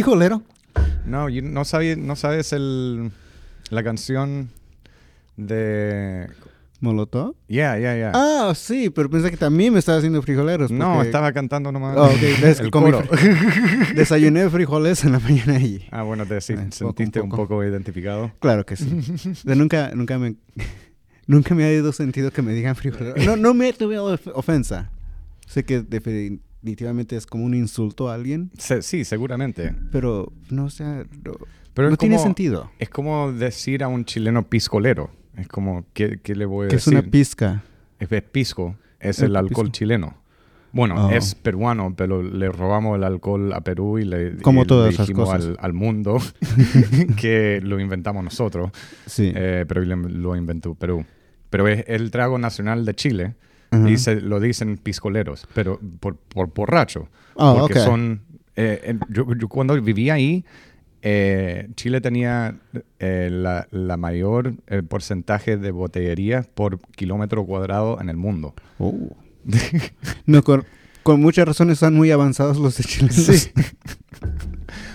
[0.00, 0.42] ¿Me dijiste frijolero?
[1.06, 3.10] No, you- no, sabes, no sabes el,
[3.70, 4.50] la canción
[5.36, 6.28] de...
[6.82, 7.34] ¿Molotov?
[7.46, 8.12] Yeah, yeah, yeah.
[8.14, 10.70] Ah, sí, pero pensé que también me estaba haciendo frijoleros.
[10.70, 13.02] no, porque- estaba cantando nomás ok, es que el coro.
[13.02, 15.86] fri- Desayuné frijoles en la mañana y...
[15.90, 17.42] Ah, bueno, te sí, Ah, sentiste un un poco.
[17.48, 18.32] poco identificado.
[18.40, 18.88] Claro que sí.
[19.44, 20.36] De nunca, nunca me...
[21.26, 23.14] Nunca me ha ido sentido que me digan frijolero.
[23.24, 24.90] No, no me tuve of- ofensa.
[25.46, 25.80] Sé que
[26.62, 29.74] definitivamente es como un insulto a alguien, Se- sí, seguramente.
[29.90, 31.32] pero no o sea, no,
[31.74, 32.70] Pero no es tiene como- sentido.
[32.78, 35.10] Es como decir a un chileno piscolero.
[35.36, 36.92] Es como, ¿qué, qué le voy a es decir?
[36.92, 37.62] una pizca.
[37.98, 39.78] Es, es pisco, es El el alcohol pisco.
[39.78, 40.16] chileno.
[40.72, 41.10] Bueno, Oh.
[41.10, 45.28] es peruano, pero le robamos el alcohol a Perú y le, Como y todas dijimos
[45.28, 45.46] cosas.
[45.46, 46.18] Al, al mundo
[47.16, 48.70] que lo inventamos nosotros,
[49.06, 49.32] Sí.
[49.34, 51.04] eh, pero lo inventó Perú.
[51.48, 53.34] Pero es el trago nacional de Chile
[53.70, 53.88] Ajá.
[53.90, 57.08] y se, lo dicen piscoleros, pero por, por borracho.
[57.36, 58.22] Ah, porque son...
[58.56, 60.44] eh, yo, yo cuando vivía ahí,
[61.02, 62.56] eh, Chile tenía
[62.98, 68.54] eh, la, la mayor eh, porcentaje de botellería por kilómetro cuadrado en el mundo.
[68.78, 68.94] Oh.
[70.26, 70.42] No,
[71.02, 73.12] con, muchas razones están muy avanzados los de Chile.
[73.12, 73.50] Sí.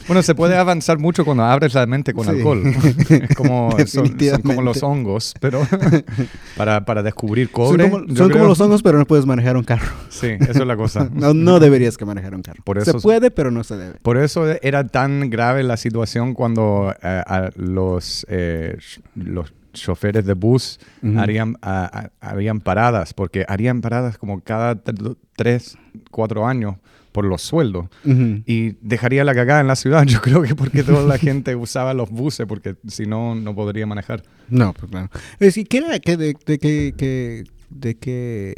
[0.07, 2.29] Bueno, se puede avanzar mucho cuando abres la mente con Sí.
[2.29, 2.61] alcohol.
[3.09, 5.65] Es como, son, son como los hongos, pero
[6.57, 7.89] para, para descubrir Son cobre.
[7.89, 9.87] como, son como los hongos, pero no puedes manejar un carro.
[10.09, 11.09] Sí, eso es la cosa.
[11.11, 12.61] No, no deberías que manejar un carro.
[12.63, 13.95] Por se puede, pero no se debe.
[14.03, 18.77] Por eso era tan grave la situación cuando eh, a los, eh,
[19.15, 21.19] los choferes de bus Ujú.
[21.19, 25.77] harían, a- a- harían paradas, porque harían paradas como cada tr- tres,
[26.11, 26.75] cuatro años
[27.11, 27.85] por los sueldos.
[28.03, 28.41] Ujú.
[28.45, 31.93] Y dejaría la cagada en la ciudad, yo creo que porque toda la gente usaba
[31.93, 34.23] los buses, porque si no, no podría manejar.
[34.49, 35.09] No, pues claro.
[35.33, 38.55] Es decir, ¿qué era que de, de que, que- de que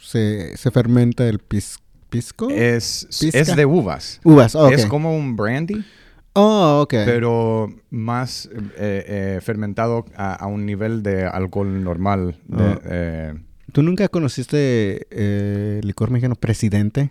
[0.00, 1.78] se, se fermenta el pis-
[2.10, 2.50] pisco?
[2.50, 4.20] Es, es de uvas.
[4.24, 4.72] Uvas, oh, ok.
[4.72, 5.84] Es como un brandy,
[6.34, 6.94] Oh, ok.
[7.04, 9.04] pero más eh,
[9.36, 12.38] eh, fermentado a, a un nivel de alcohol normal.
[12.46, 12.80] de, Ah.
[12.84, 13.34] eh,
[13.72, 17.10] ¿Tú nunca conociste eh, licor mexicano Presidente?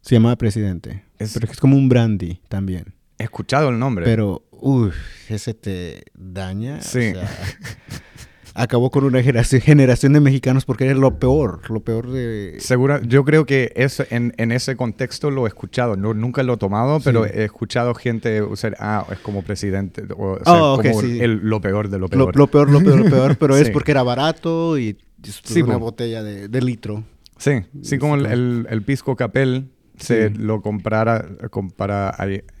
[0.00, 1.04] Se llamaba Presidente.
[1.18, 2.94] Es- Pero es como un brandy también.
[3.18, 4.04] he escuchado el nombre.
[4.04, 4.94] Pero, uff,
[5.30, 6.78] ese te daña.
[6.78, 7.12] o Sí.
[7.12, 7.30] sea,
[8.54, 11.60] acabó con una generación, de mexicanos porque era lo peor.
[11.70, 12.56] Lo peor de...
[12.58, 15.96] Segura, yo creo que eso, en, en ese contexto lo he escuchado.
[15.96, 17.30] No, nunca lo he tomado, pero Sí.
[17.34, 20.02] he escuchado gente usar, ah, es como presidente.
[20.16, 21.20] O, o sea, Ah, ok, como sí.
[21.20, 22.36] el- lo peor de lo Lo, peor.
[22.36, 23.36] lo peor, lo peor, lo peor.
[23.36, 23.72] Pero es Sí.
[23.72, 27.04] porque era barato y es Sí, una botella de, de litro.
[27.38, 27.52] Sí,
[27.82, 32.14] sí, como el, el, el pisco capel se lo comprara, compara,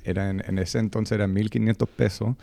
[0.04, 2.36] era en, en ese entonces era 1500 pesos.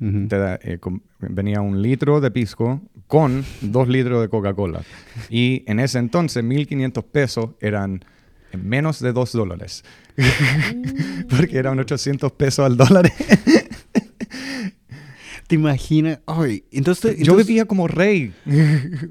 [0.00, 0.28] Ujú.
[0.28, 4.82] Te da, eh, com- venía un litro de pisco con dos litros de Coca-Cola.
[5.30, 8.04] Y en ese entonces 1500 pesos eran
[8.62, 9.84] menos de 2 dólares.
[11.30, 13.10] Porque eran 800 pesos al dólar.
[15.46, 16.18] ¿Te imaginas?
[16.26, 18.32] Ay, entonces, Yo entonces- vivía como rey,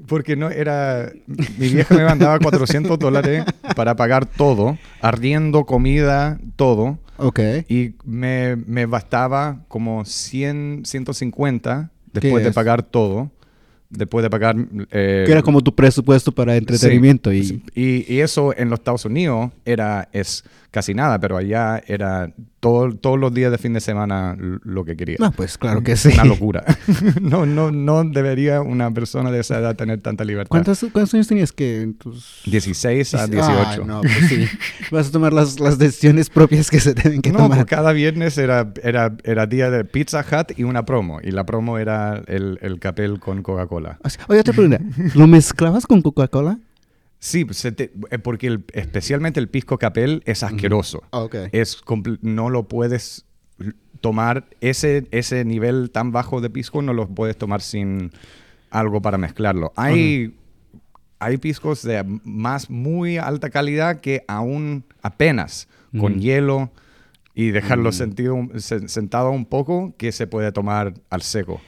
[0.06, 1.10] porque no era...
[1.26, 3.42] Mi vieja me mandaba 400 dólares
[3.74, 6.98] para pagar todo, arriendo, comida, todo.
[7.18, 7.40] Ok.
[7.68, 13.30] Y me, me bastaba como 100, 150 después de pagar todo.
[13.88, 14.56] Después de pagar...
[14.90, 17.62] eh, Que era como tu presupuesto para entretenimiento y...
[17.72, 22.92] Y, y eso en los Estados Unidos era, es casi nada, pero allá era todo,
[22.96, 25.16] todos los días de fin de semana lo que quería.
[25.20, 26.10] No, pues claro que sí.
[26.14, 26.64] Una locura.
[27.20, 30.48] no, no, no debería una persona de esa edad tener tanta libertad.
[30.50, 32.42] ¿Cuántos, ¿Cuántos años tenías que tus...
[32.46, 33.84] 16 a Ay, 18.
[33.84, 34.46] no, pues sí.
[34.90, 37.58] Vas a tomar las, las decisiones propias que se deben que No, tomar.
[37.58, 41.20] pues cada viernes era, era, era día de Pizza Hut y una promo.
[41.22, 43.98] Y la promo era el, el capel con Coca-Cola.
[44.28, 44.80] Oye, otra pregunta.
[45.14, 46.58] ¿Lo mezclabas con Coca-Cola?
[47.18, 51.02] Sí, se te- eh, porque el- especialmente el pisco capel es asqueroso.
[51.12, 51.34] Ah, ok.
[51.52, 51.80] Es
[52.22, 53.24] no lo puedes
[54.00, 58.12] tomar, ese, ese nivel tan bajo de pisco no lo puedes tomar sin
[58.70, 59.72] algo para mezclarlo.
[59.76, 60.34] Hay,
[61.18, 65.68] hay piscos de más muy alta calidad que aún apenas
[65.98, 66.20] con Mm.
[66.20, 66.70] hielo
[67.34, 67.92] y dejarlo Mm.
[67.92, 71.60] sentido, se- sentado un poco que se puede tomar al seco.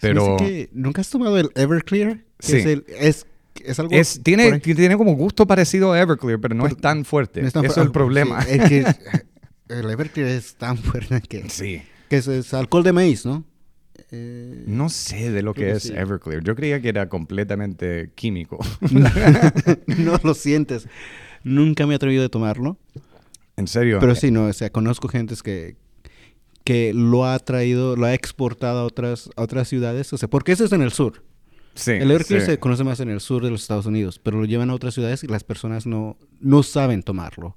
[0.00, 2.18] Pero que- ¿Nunca has tomado el Everclear?
[2.38, 2.56] Que Sí.
[2.58, 3.26] Es, el- es,
[3.64, 3.92] es algo...
[3.92, 7.40] es, por tiene, tiene como gusto parecido a Everclear, pero no es tan fuerte.
[7.42, 8.42] no es tan Eso es el problema.
[8.42, 8.86] sí, es que
[9.68, 11.48] el Everclear es tan fuerte que...
[11.50, 11.82] sí.
[12.08, 13.44] Que es, es alcohol de maíz, ¿no?
[14.10, 15.92] Eh, No sé de lo que que es sí.
[15.94, 16.42] Everclear.
[16.44, 18.58] Yo creía que era completamente químico.
[19.86, 20.86] no lo sientes.
[21.42, 22.78] Nunca me he atrevido a tomarlo.
[23.56, 23.98] en serio.
[24.00, 25.76] Pero sí, no, o sea, conozco gentes que,
[26.64, 30.12] que lo ha traído, lo ha exportado a otras, a otras ciudades.
[30.12, 31.22] O sea, porque eso es en el sur.
[31.74, 32.50] Sí, el Everclear sí.
[32.52, 34.94] se conoce más en el sur de los Estados Unidos, pero lo llevan a otras
[34.94, 37.56] ciudades y las personas no, no saben tomarlo.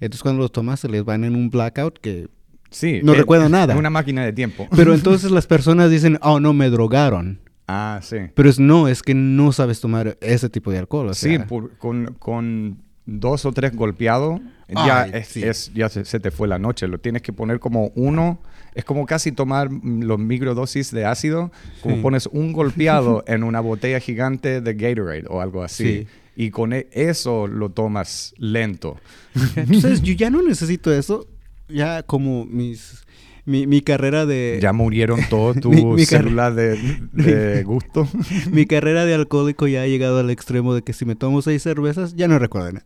[0.00, 2.28] Entonces cuando lo tomas se les van en un blackout que...
[2.70, 3.72] Sí, No es- recuerdo nada.
[3.72, 4.68] Es una máquina de tiempo.
[4.76, 7.40] Pero entonces las personas dicen, oh, no, me drogaron.
[7.68, 8.16] Ah, sí.
[8.34, 11.08] Pero es no, es que no sabes tomar ese tipo de alcohol.
[11.08, 15.42] o Sí, por- con, con dos o tres golpeados, ya, Ay, es, sí.
[15.44, 16.88] es- ya se, se te fue la noche.
[16.88, 18.40] Lo tienes que poner como uno.
[18.74, 21.50] Es como casi tomar mm, los microdosis de ácido,
[21.82, 22.02] como Sí.
[22.02, 25.84] pones un golpeado en una botella gigante de Gatorade o algo así.
[26.00, 26.06] Sí.
[26.36, 28.98] Y con e- eso lo tomas lento.
[29.56, 31.26] Entonces yo ya no necesito eso.
[31.68, 33.04] Ya como mis...
[33.46, 34.58] Mi, mi carrera de...
[34.60, 36.76] Ya murieron todos tus Mi- mi carre- células de,
[37.12, 38.06] de gusto.
[38.50, 41.62] Mi carrera de alcohólico ya ha llegado al extremo de que si me tomo seis
[41.62, 42.84] cervezas, ya no recuerdo nada.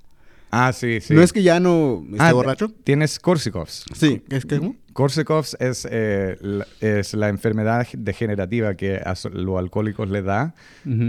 [0.53, 1.15] Ah, sí, sí.
[1.15, 2.69] No es que ya no esté Ah, borracho.
[2.85, 3.85] Tienes Korsakoffs.
[3.95, 4.61] Sí, es que...
[4.93, 10.55] Korsakoffs es, eh, la, es la enfermedad degenerativa que a los alcohólicos le da,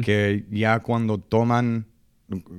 [0.04, 1.86] que ya cuando toman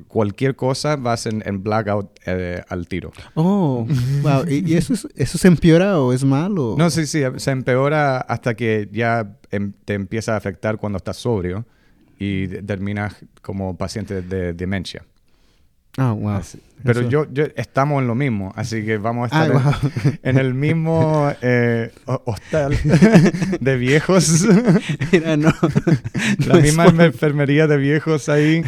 [0.08, 3.12] cualquier cosa vas en, en blackout eh, al tiro.
[3.34, 3.86] Oh,
[4.22, 4.44] wow.
[4.48, 6.74] ¿Y, y eso, es- eso se empeora o es malo?
[6.78, 11.16] No, sí, sí, se empeora hasta que ya em- te empieza a afectar cuando estás
[11.16, 11.64] sobrio
[12.18, 15.04] y de- terminas como paciente de demencia.
[15.98, 16.30] Ah, wow.
[16.36, 19.62] Así- Pero Eso- yo, yo estamos en lo mismo, así que vamos a Ah, estar
[19.62, 19.72] wow.
[20.04, 22.76] en, en el mismo eh, ho- hostal
[23.60, 24.44] de viejos,
[25.12, 25.52] Mira, no.
[26.46, 28.64] la no misma por- enfermería de viejos ahí,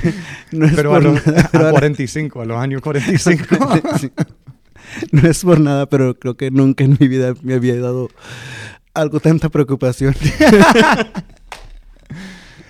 [0.53, 3.45] no pero a, los, nada, a pero ahora- 45, a los años 45.
[3.99, 4.13] Sí.
[5.11, 8.11] No es por nada, pero creo que nunca en mi vida me había dado
[8.93, 10.15] algo tanta preocupación.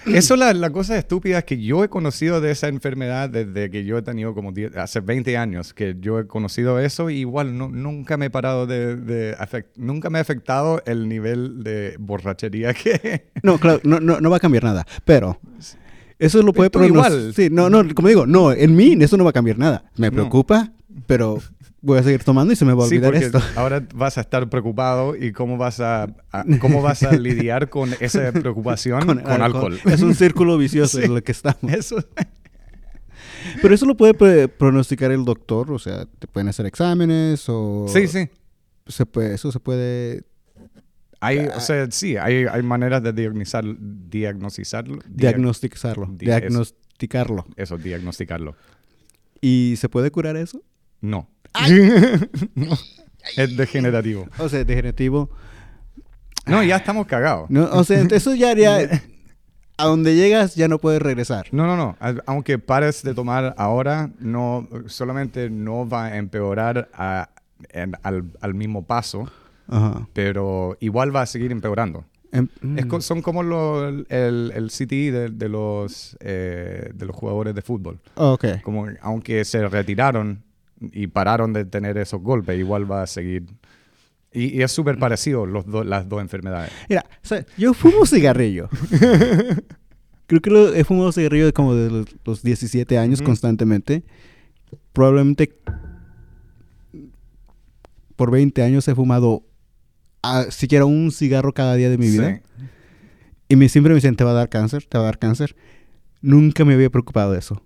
[0.14, 3.84] Eso la, la cosa estúpida es que yo he conocido de esa enfermedad desde que
[3.84, 7.56] yo he tenido como 10 hace 20 años, que yo he conocido eso y igual
[7.56, 11.96] no- nunca me he parado de, de afect- nunca me ha afectado el nivel de
[11.98, 13.28] borrachería que...
[13.42, 15.40] No, claro, no, no, no va a cambiar nada, pero
[16.18, 17.32] eso lo puede igual.
[17.34, 19.84] Sí, no, no, como digo, no, en mí eso no va a cambiar nada.
[19.96, 20.12] Me No.
[20.12, 20.72] preocupa,
[21.06, 21.38] pero
[21.84, 23.40] voy a seguir tomando y se me va a Sí, olvidar porque esto.
[23.56, 27.90] ahora vas a estar preocupado y cómo vas a, a- cómo vas a lidiar con
[28.00, 29.78] esa preocupación con, alcohol.
[29.84, 31.04] Es un círculo vicioso Sí.
[31.04, 31.72] en el que estamos.
[31.72, 31.96] Eso.
[33.62, 37.86] Pero eso lo puede pronosticar el doctor, o sea, te pueden hacer exámenes o...
[37.88, 38.28] Sí, sí.
[38.86, 40.24] Se puede, eso se puede...
[41.20, 41.54] Hay, Ah.
[41.56, 44.96] o sea, sí, hay, hay maneras de Diagnosticarlo.
[44.96, 46.34] di- eso.
[46.34, 47.46] diagnosticarlo.
[47.56, 48.56] eso, diagnosticarlo.
[49.40, 50.62] ¿Y se puede curar eso?
[51.00, 51.28] No.
[53.36, 54.28] es degenerativo.
[54.38, 55.30] O sea, degenerativo.
[56.46, 57.48] No, ya estamos cagados.
[57.50, 59.02] No, o sea, eso ya haría...
[59.76, 61.46] A donde llegas ya no puedes regresar.
[61.50, 61.96] No, no, no.
[62.26, 67.30] Aunque pares de tomar ahora, no solamente no va a empeorar a-
[67.70, 69.28] en- al, al mismo paso,
[69.66, 70.06] Ajá.
[70.12, 72.04] pero igual va a seguir empeorando.
[72.30, 72.46] Em-
[72.76, 72.88] Es mm.
[72.88, 74.06] co- son como lo- el,
[74.54, 77.98] el CTI de, de los, eh, de los jugadores de fútbol.
[78.14, 78.62] Oh, ok.
[78.62, 80.43] Como que aunque se retiraron
[80.80, 83.44] y pararon de tener esos golpes, igual va a seguir.
[84.32, 86.72] Y, y es súper parecido los do- las dos enfermedades.
[86.88, 88.68] Mira, o sea, yo fumo cigarrillo.
[90.26, 93.26] Creo que lo- he fumado cigarrillo como de los, los 17 años Ujú.
[93.28, 94.02] constantemente.
[94.92, 95.54] Probablemente
[98.16, 99.42] por 20 años he fumado
[100.22, 102.36] ah, siquiera un cigarro cada día de mi vida.
[102.58, 102.64] Sí.
[103.50, 105.54] Y me, siempre me dicen, te va a dar cáncer, te va a dar cáncer.
[106.22, 107.62] Nunca me había preocupado de eso.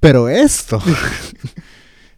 [0.00, 0.80] Pero esto...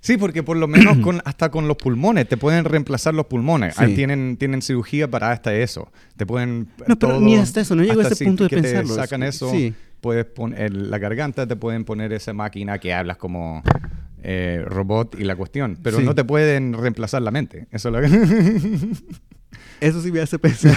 [0.01, 3.75] Sí, porque por lo menos con, hasta con los pulmones, te pueden reemplazar los pulmones.
[3.75, 3.85] Sí.
[3.85, 5.91] Ahí tienen, tienen cirugía para hasta eso.
[6.17, 6.69] Te pueden...
[6.87, 8.91] No, pero ni hasta eso, no llego a ese punto de que te pensarlo.
[8.91, 9.75] Es- sacan eso, sí.
[10.01, 13.63] puedes poner la garganta, te pueden poner esa máquina que hablas como
[14.23, 15.79] eh, robot y la cuestión.
[15.83, 16.05] Pero Sí.
[16.05, 17.67] no te pueden reemplazar la mente.
[17.73, 18.09] Eso es lo que...
[19.81, 20.77] Eso sí me hace pensar.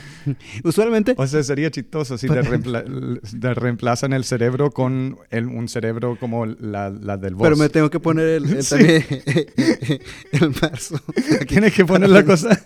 [0.64, 1.14] Usualmente...
[1.18, 2.84] O sea, sería chistoso si te, reempla-
[3.40, 7.42] te reemplazan el cerebro con el- un cerebro como la, la del boss.
[7.44, 8.70] Pero me tengo que poner el, el- Sí.
[8.76, 9.04] también
[10.32, 10.98] el marzo.
[11.46, 12.58] Tienes que poner la cosa...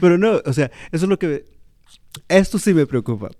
[0.00, 1.44] Pero no, o sea, eso es lo que...
[2.28, 3.30] Esto sí me preocupa.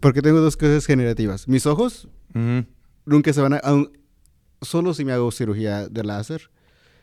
[0.00, 1.48] Porque tengo dos cosas generativas.
[1.48, 2.64] Mis ojos Ujú.
[3.04, 3.58] nunca se van a...
[3.62, 3.90] aun-
[4.62, 6.50] solo si me hago cirugía de láser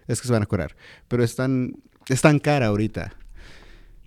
[0.07, 0.75] es que se van a curar.
[1.07, 1.73] Pero es tan,
[2.09, 3.13] es tan cara ahorita.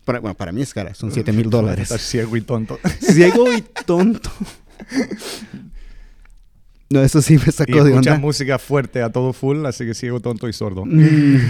[0.04, 0.94] Para, bueno, para mí es cara.
[0.94, 1.88] Son 7 mil Estás dólares.
[2.00, 2.78] ciego y tonto.
[3.00, 4.30] Ciego y tonto.
[6.88, 8.18] No, eso sí me Y sacó de escuchas onda.
[8.18, 10.84] música fuerte a todo full, así que ciego, tonto y sordo.
[10.84, 11.40] Mm.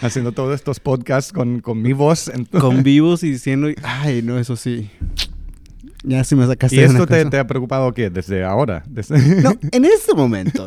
[0.00, 2.30] Haciendo todos estos podcasts con, con mi voz.
[2.58, 3.68] Con vivos y diciendo...
[3.82, 4.90] Ay, no, eso sí.
[6.06, 7.30] Ya sí me sacaste ¿Y esto una te, cosa.
[7.30, 8.10] te ha preocupado qué?
[8.10, 8.82] ¿Desde ahora?
[8.86, 10.66] Desde- No, en este momento.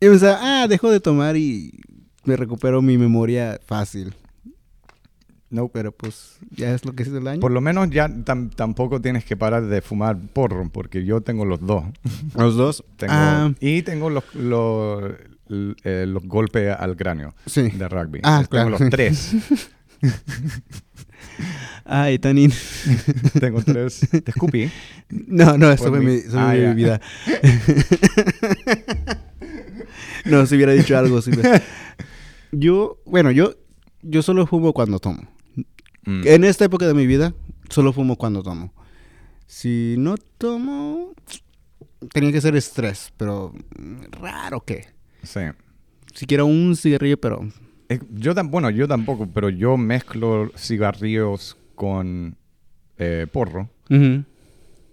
[0.00, 1.78] Y pensaba, ah, dejo de tomar y
[2.24, 4.14] me recupero mi memoria fácil.
[5.50, 5.68] No.
[5.68, 7.40] Pero pues ya es lo que es el año.
[7.40, 11.44] Por lo menos ya tam- tampoco tienes que parar de fumar porro, porque yo tengo
[11.44, 11.84] los dos.
[12.34, 12.82] Los dos.
[12.96, 15.02] Tengo, Ah, y tengo los, los,
[15.50, 17.68] l- eh, los golpes al cráneo sí.
[17.68, 18.20] de rugby.
[18.22, 18.70] Ah, tengo claro.
[18.70, 19.34] los tres.
[21.84, 22.52] Ay, tan in-
[23.40, 24.06] tengo tres.
[24.10, 24.70] Te escupí.
[25.08, 27.00] No, no, eso fue mi- eso fue Ah, mi vida.
[30.24, 31.20] no, si hubiera dicho algo.
[31.22, 31.62] si hubiera-
[32.52, 33.54] Yo, bueno, yo,
[34.02, 35.22] yo solo fumo cuando tomo.
[36.04, 36.22] Mm.
[36.26, 37.34] En esta época de mi vida,
[37.68, 38.72] solo fumo cuando tomo.
[39.46, 41.14] Si no tomo,
[42.12, 44.86] tenía que ser estrés, pero mm, raro que.
[45.22, 45.40] Sí.
[46.14, 47.48] Siquiera un cigarrillo, pero
[48.10, 52.36] Yo tam- bueno, yo tampoco, pero yo mezclo cigarrillos con
[52.98, 53.68] eh, porro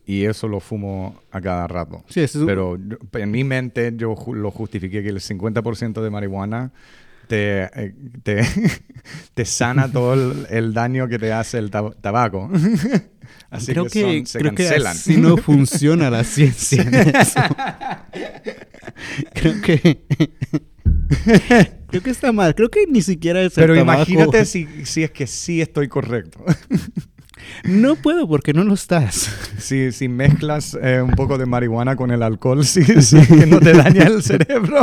[0.05, 2.03] y eso lo fumo a cada rato.
[2.09, 6.09] Sí, es Pero yo- en mi mente yo ju- lo justifiqué que el 50% de
[6.09, 6.71] marihuana
[7.27, 7.93] te, eh,
[8.23, 8.41] te,
[9.35, 12.49] te sana todo el, el daño que te hace el tab- tabaco.
[13.51, 14.91] Así creo que, que, son- se creo que cancelan.
[14.91, 17.39] así no funciona la ciencia en eso.
[19.33, 22.55] creo que creo que está mal.
[22.55, 24.01] Creo que ni siquiera es el Pero tabaco.
[24.11, 26.43] imagínate si, si es que sí estoy correcto.
[27.63, 29.29] No puedo porque no lo estás.
[29.57, 33.59] Si, si mezclas eh, un poco de marihuana con el alcohol, sí, sí, que no
[33.59, 34.81] te daña el cerebro.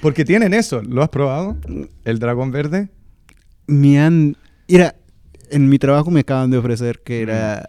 [0.00, 0.82] Porque tienen eso.
[0.82, 1.56] ¿Lo has probado?
[2.04, 2.88] ¿El dragón verde?
[3.66, 4.36] Me han
[4.68, 4.94] mira,
[5.50, 7.68] en mi trabajo me acaban de ofrecer que era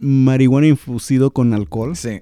[0.00, 2.20] marihuana infusido con alcohol, Sí.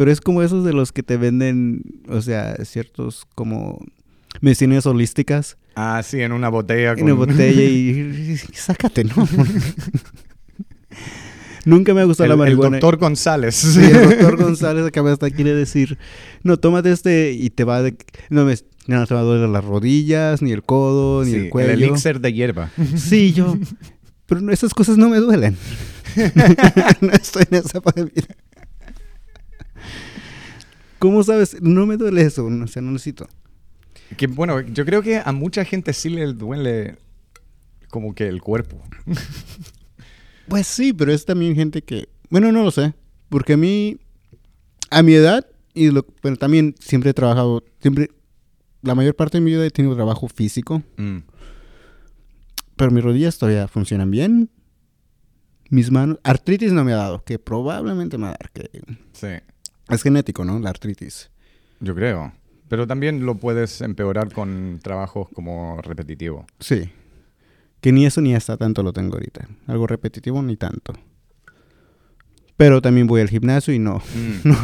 [0.00, 3.84] Pero es como esos de los que te venden, o sea, ciertos como
[4.40, 6.92] medicinas holísticas Ah, sí, en una botella.
[6.92, 9.28] en una botella y, sácate, ¿no?
[11.66, 12.78] Nunca me ha gustado El, la el marihuana.
[12.78, 13.54] doctor González.
[13.56, 15.98] Sí, el doctor González acaba hasta quiere decir,
[16.44, 17.94] no, tómate este y te va de...
[18.30, 18.54] No, me,
[18.86, 21.72] no te va a doler las rodillas, ni el codo, ni el cuello.
[21.72, 22.70] elixir de hierba.
[22.96, 23.54] Sí, yo...
[24.24, 25.58] Pero esas cosas no me duelen.
[27.02, 28.34] no estoy en esa vida.
[31.00, 31.60] ¿Cómo sabes?
[31.60, 33.26] No me duele eso, o sea, no necesito.
[34.16, 36.96] Que, bueno, yo creo que a mucha gente sí le duele
[37.88, 38.80] como que el cuerpo.
[40.48, 42.08] Pues sí, pero es también gente que...
[42.28, 42.92] Bueno, no lo sé.
[43.28, 43.98] Porque a mí,
[44.90, 48.10] a mi edad, y lo, bueno, también siempre he trabajado, siempre,
[48.82, 51.18] la mayor parte de mi vida he tenido trabajo físico, Mm.
[52.76, 54.50] pero mis rodillas todavía funcionan bien.
[55.68, 58.70] Mis manos, artritis no me ha dado, que probablemente me va a dar, que
[59.12, 59.28] Sí,
[59.90, 60.58] es genético, ¿no?
[60.58, 61.30] La artritis.
[61.80, 62.32] yo creo.
[62.68, 66.46] Pero también lo puedes empeorar con trabajos como repetitivo.
[66.60, 66.90] Sí.
[67.80, 69.48] Que ni eso ni hasta tanto lo tengo ahorita.
[69.66, 70.92] Algo repetitivo ni tanto.
[72.56, 74.00] Pero también voy al gimnasio y no.
[74.44, 74.56] No.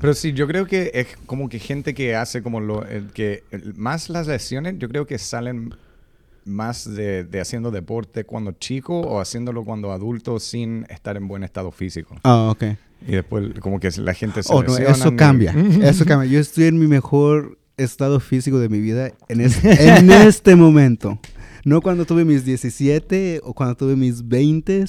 [0.00, 2.84] Pero sí, yo creo que es como que gente que hace como lo...
[2.84, 3.44] el que
[3.76, 5.72] más las lesiones, yo creo que salen
[6.44, 11.44] más de, de haciendo deporte cuando chico o haciéndolo cuando adulto sin estar en buen
[11.44, 12.16] estado físico.
[12.24, 12.64] Ah, ok.
[13.06, 15.52] Y después como que la gente se Oh, no, eso y- cambia.
[15.82, 16.30] Eso cambia.
[16.30, 21.18] Yo estoy en mi mejor estado físico de mi vida en, es- en este momento.
[21.64, 24.84] No cuando tuve mis 17 o cuando tuve mis 20.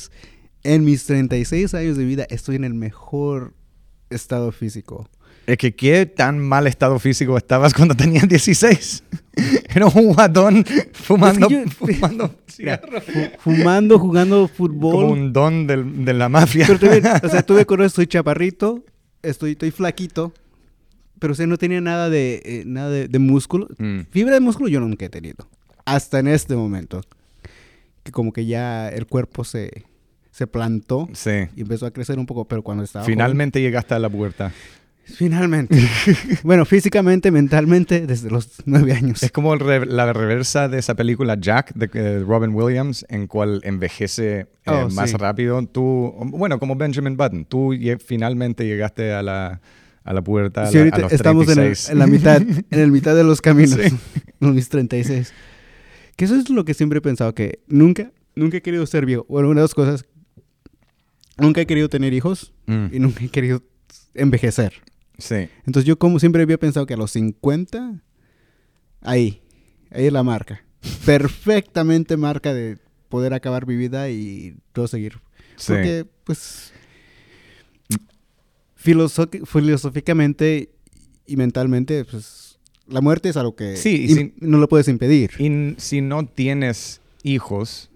[0.64, 3.54] En mis 36 años de vida estoy en el mejor
[4.10, 5.10] estado físico.
[5.48, 9.04] Es que qué tan mal estado físico estabas cuando tenías 16.
[9.74, 10.64] Era un guatón
[10.94, 12.36] fumando, yo- fumando
[13.40, 14.92] fumando, jugando fútbol.
[14.94, 16.66] Como un don del- de la mafia.
[16.68, 18.84] Pero tuve, o sea, tuve con estoy chaparrito,
[19.24, 20.34] estoy, estoy flaquito,
[21.20, 23.68] pero o no tenía nada de, eh, nada de, de músculo.
[23.78, 24.02] Mm.
[24.12, 25.48] Fibra de músculo yo nunca he tenido.
[25.86, 27.02] Hasta en este momento.
[28.04, 29.86] Que como que ya el cuerpo se,
[30.32, 31.48] se plantó Sí.
[31.56, 34.52] y empezó a crecer un poco, pero cuando estaba Finalmente llegaste a la puerta.
[35.16, 35.78] Finalmente.
[36.44, 39.24] bueno, físicamente, mentalmente, desde los nueve años.
[39.24, 43.62] Es como re- la reversa de esa película Jack de, de Robin Williams, en cual
[43.64, 45.18] envejece eh, Oh, más sí.
[45.18, 45.66] rápido.
[45.68, 47.74] Tú, bueno, como Benjamin Button, tú
[48.06, 49.62] finalmente llegaste a la,
[50.04, 51.90] a la puerta a, Sí, la- ahorita a los estamos en, el- 36.
[51.90, 53.80] en la mitad, en el mitad de los caminos.
[53.82, 53.96] Sí.
[54.40, 55.34] En mis 36.
[56.16, 59.26] Que eso es lo que siempre he pensado, que nunca, nunca he querido ser viejo.
[59.30, 60.06] Bueno, una de las cosas,
[61.40, 63.64] nunca he querido tener hijos Mm, y nunca he querido
[64.14, 64.74] envejecer.
[65.18, 65.50] Sí.
[65.66, 68.02] Entonces yo como siempre había pensado que a los 50,
[69.02, 69.42] ahí,
[69.92, 70.64] ahí es la marca.
[71.06, 72.78] Perfectamente marca de
[73.10, 75.20] poder acabar mi vida y todo seguir.
[75.56, 75.74] Sí.
[75.74, 76.74] Porque, pues,
[78.76, 80.70] filosóficamente
[81.26, 85.32] y mentalmente, pues, la muerte es algo que Sí, no lo puedes impedir.
[85.40, 87.90] Y si no tienes hijos,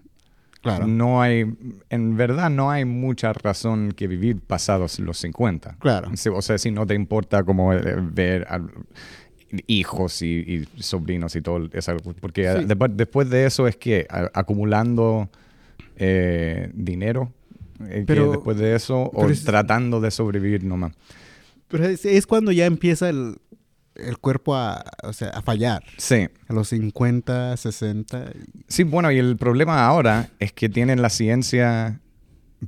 [0.62, 0.86] Claro.
[0.86, 1.44] no hay,
[1.90, 5.76] en verdad no hay mucha razón que vivir pasados los 50.
[5.80, 6.10] Claro.
[6.32, 8.46] O sea, si no te importa como eh, ver...
[8.48, 8.70] al-
[9.66, 10.26] hijos y,
[10.76, 11.94] y sobrinos y todo eso.
[12.22, 12.64] Porque Sí.
[12.64, 15.28] después, después de eso es que a- acumulando
[15.96, 17.30] eh, dinero,
[17.86, 20.92] eh, Pero- después de eso, o es- tratando de sobrevivir nomás.
[21.68, 23.36] Pero es, es cuando ya empieza el,
[23.96, 25.82] el cuerpo a, o sea, a fallar.
[25.98, 26.28] Sí.
[26.48, 28.30] A los 50, 60.
[28.34, 32.00] y- Sí, bueno, y el problema ahora es que tienen la ciencia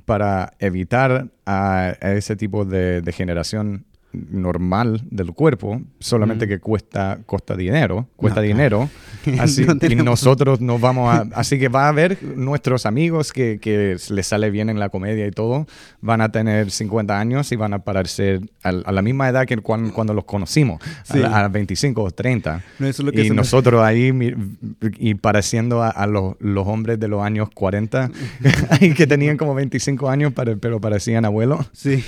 [0.05, 3.85] para evitar a, a ese tipo de degeneración
[4.31, 6.49] normal del cuerpo, solamente Mm.
[6.49, 8.89] que cuesta, cuesta dinero, cuesta No, dinero,
[9.39, 11.25] así, No y nosotros nos vamos a...
[11.35, 15.25] Así que va a haber nuestros amigos que, que les sale bien en la comedia
[15.27, 15.67] y todo,
[16.01, 17.79] van a tener 50 años y van a
[18.63, 21.21] al- a, la misma edad que cuan- cuando los conocimos, Sí.
[21.21, 24.11] a, a 25 o 30 No, eso es lo que y me- nosotros ahí
[24.97, 28.11] y pareciendo a, a los, los hombres de los años 40
[28.81, 31.69] y que tenían como 25 años pero, pero parecían abuelos.
[31.73, 32.03] Sí.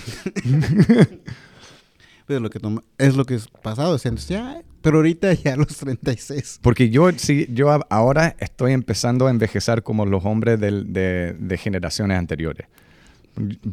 [2.27, 3.95] Pero lo que toma- es lo que es pasado.
[3.95, 6.59] o sea, ya, pero ahorita ya a los 36.
[6.61, 11.57] Porque yo sí, yo ahora estoy empezando a envejecer como los hombres del- de, de
[11.57, 12.67] generaciones anteriores.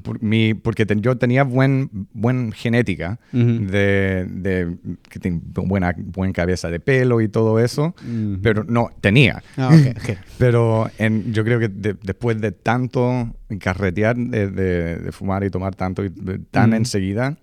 [0.02, 3.64] Por mi- porque te- yo tenía buen, buen genética Ujú.
[3.66, 4.76] de, de
[5.08, 8.38] que tengo buena, buena cabeza de pelo y todo eso, Ujú.
[8.42, 9.42] pero no, tenía.
[9.56, 10.18] Ah, ok, ok.
[10.38, 15.48] Pero en- yo creo que de- después de tanto carretear, de, de- de fumar y
[15.50, 16.76] tomar tanto y de- tan Ujú.
[16.76, 17.38] enseguida,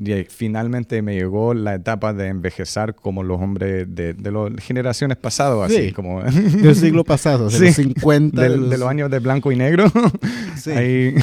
[0.00, 5.16] y finalmente me llegó la etapa de envejecer como los hombres de, de las generaciones
[5.16, 5.92] pasadas, así Sí.
[5.92, 6.22] como
[6.62, 8.42] Del siglo pasado, de Sí, los 50.
[8.42, 8.88] del- de de, los- los...
[8.88, 9.86] años de blanco y negro.
[10.56, 10.70] Sí.
[10.72, 11.14] Ahí-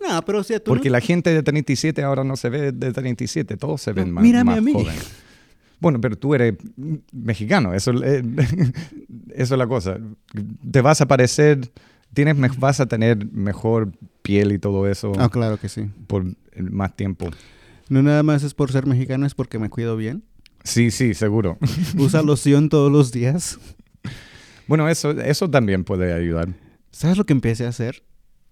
[0.00, 2.72] No, pero o sea, tú porque no- la gente de 37 ahora no se ve
[2.72, 4.72] de 37, todos se ven No, más, mírame más a mí.
[4.72, 5.10] jóvenes.
[5.78, 6.54] Bueno, pero tú eres
[7.12, 8.22] mexicano, eso, eh,
[9.34, 9.98] eso es la cosa.
[10.70, 11.60] Te vas a parecer,
[12.12, 15.86] tienes, vas a tener mejor piel y todo eso Ah, claro que sí.
[16.06, 16.24] por
[16.58, 17.30] más tiempo.
[17.90, 20.24] No nada más es por ser mexicano, es porque me cuido bien.
[20.64, 21.58] Sí, sí, seguro.
[21.98, 23.58] Usa loción todos los días.
[24.66, 26.54] Bueno, eso, eso también puede ayudar.
[26.92, 28.04] ¿Sabes lo que empecé a hacer?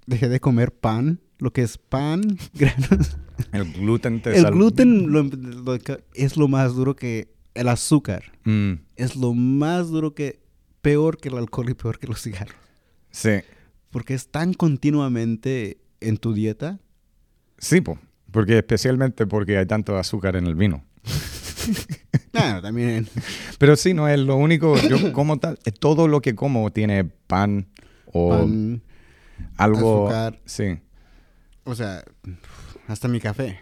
[0.07, 2.21] Dejé de comer pan, lo que es pan,
[2.55, 3.17] granos.
[3.53, 7.69] El gluten te El sal- gluten lo- lo que- es lo más duro que el
[7.69, 8.25] azúcar.
[8.45, 10.41] Mm, Es lo más duro que,
[10.83, 12.57] peor que el alcohol y peor que los cigarros.
[13.11, 13.41] sí,
[13.91, 16.81] Porque es tan continuamente en tu dieta.
[17.59, 17.99] sí, po,
[18.31, 20.85] porque especialmente porque hay tanto azúcar en el vino.
[22.33, 23.07] Claro, también.
[23.59, 24.77] Pero sí, no es lo único.
[24.89, 27.67] Yo como tal, todo lo que como tiene pan
[28.07, 28.83] o Pan,
[29.57, 30.09] algo.
[30.09, 30.41] azúcar.
[30.47, 30.79] Sí.
[31.65, 32.05] o sea,
[32.87, 33.61] hasta mi café.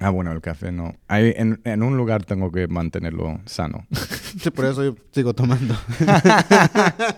[0.00, 0.96] Ah, bueno, el café no.
[1.06, 3.86] Hay, en, en un lugar tengo que mantenerlo sano.
[4.40, 5.76] Sí, por eso yo sigo tomando.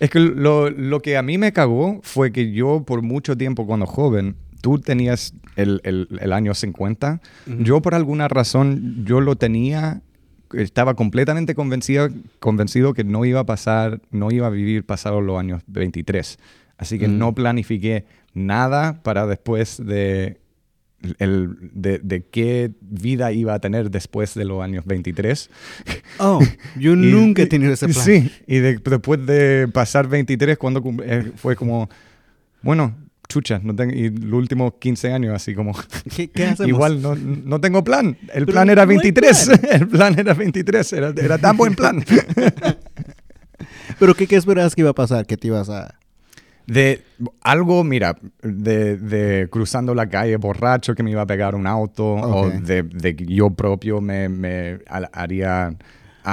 [0.00, 3.66] Es que lo, lo que a mí me cagó fue que yo por mucho tiempo
[3.66, 7.62] cuando joven, tú tenías el, el- el año 50, Ujú.
[7.62, 10.02] yo por alguna razón, yo lo tenía,
[10.52, 12.08] estaba completamente convencido,
[12.40, 16.38] convencido que no iba a pasar, no iba a vivir pasados los años 23.
[16.78, 20.38] Así que no planifiqué nada para después de,
[21.18, 25.50] el, de, de qué vida iba a tener después de los años 23.
[26.18, 26.40] Oh,
[26.78, 28.04] yo Y- nunca he tenido ese plan.
[28.04, 31.88] Sí, y de- después de pasar 23, cuando eh, fue como,
[32.62, 32.94] bueno,
[33.28, 35.72] chucha, no tengo, y los últimos 15 años así como,
[36.16, 36.68] ¿Qué, qué hacemos?
[36.68, 38.16] igual no, no tengo plan.
[38.32, 41.74] El Pero plan era no hay 23, el plan era 23, era, era tan buen
[41.74, 42.02] plan.
[43.98, 45.26] ¿Pero qué, qué esperabas que iba a pasar?
[45.26, 45.94] ¿Que te ibas a...?
[46.66, 47.02] De
[47.40, 52.12] algo, mira, de, de cruzando la calle borracho que me iba a pegar un auto,
[52.16, 52.34] Ok.
[52.34, 55.74] o de, de que yo propio me, me ha- haría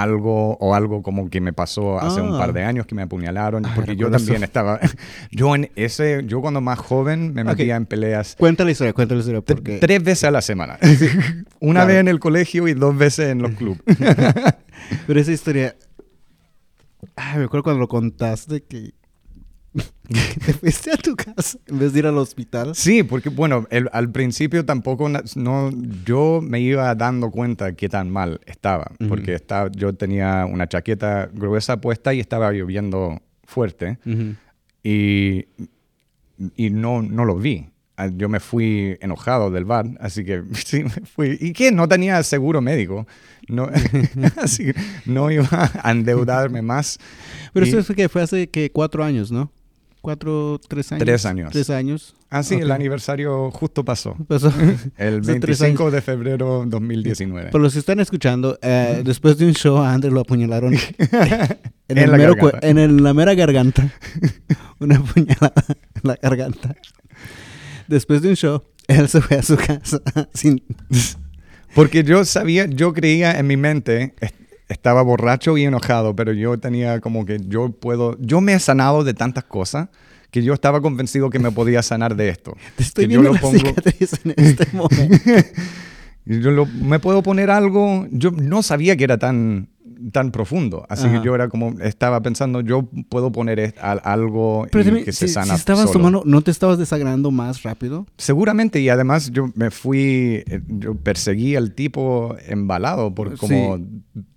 [0.01, 2.37] algo, o algo como que me pasó hace un Ah.
[2.39, 4.45] par de años que me apuñalaron, Ah, porque yo también eso.
[4.45, 4.79] estaba,
[5.31, 9.13] yo en ese, yo cuando más joven me metía en peleas Cuenta la historia, cuenta
[9.15, 9.41] la historia.
[9.41, 9.77] Porque...
[9.79, 10.77] tres veces a la semana.
[11.59, 11.87] Una Claro.
[11.87, 13.81] vez en el colegio y dos veces en los clubes.
[15.07, 15.75] Pero esa historia...
[17.15, 18.93] Ah, me acuerdo cuando lo contaste que...
[20.45, 22.75] te fuiste a tu casa en vez de ir al hospital.
[22.75, 25.71] Sí, porque bueno, el- al principio tampoco no,
[26.05, 29.09] yo me iba dando cuenta qué tan mal estaba, Ujú.
[29.09, 33.97] porque estaba, yo tenía una chaqueta gruesa puesta y estaba lloviendo fuerte
[34.83, 35.45] y,
[36.55, 37.67] y no, no lo vi.
[37.97, 41.37] Ah, Yo me fui enojado del bar, así que sí, me fui.
[41.39, 41.71] ¿Y qué?
[41.71, 43.07] No tenía seguro médico.
[43.47, 43.69] No,
[44.37, 45.47] así que no iba
[45.81, 46.99] a endeudarme más.
[47.53, 49.49] Pero Y- eso fue que fue hace que cuatro años, ¿no?
[50.05, 51.03] Cuatro, tres años.
[51.03, 51.51] Tres años.
[51.51, 52.15] Tres años.
[52.29, 52.75] Ah, sí, el Ok.
[52.75, 54.15] aniversario justo pasó.
[54.27, 54.51] Pasó.
[54.97, 57.49] El Hace tres 25 de febrero 2019.
[57.51, 61.09] Por los que están escuchando, eh, después de un show a André lo apuñalaron en,
[61.87, 63.91] En el la mero en el- la mera garganta.
[64.79, 66.75] Una puñalada en la garganta.
[67.87, 70.01] Después de un show, él se fue a su casa
[70.33, 70.63] sin...
[71.73, 74.13] Porque yo sabía, yo creía en mi mente,
[74.69, 79.03] estaba borracho y enojado, pero yo tenía como que yo puedo, yo me he sanado
[79.03, 79.89] de tantas cosas
[80.31, 82.55] que yo estaba convencido que me podía sanar de esto.
[82.75, 83.75] Te estoy Que yo viendo lo la pongo-
[84.25, 85.23] en este momento.
[86.25, 89.69] Yo lo- me puedo poner algo, yo no sabía que era tan,
[90.11, 91.19] tan profundo, así Ajá.
[91.19, 95.27] que yo era como, estaba pensando, yo puedo poner algo Pero y también, que si,
[95.27, 95.93] se sana si estabas solo.
[95.93, 98.05] tomando, ¿no te estabas desagrando más rápido?
[98.17, 103.79] Seguramente, y además yo me fui, eh, yo perseguí al tipo embalado por como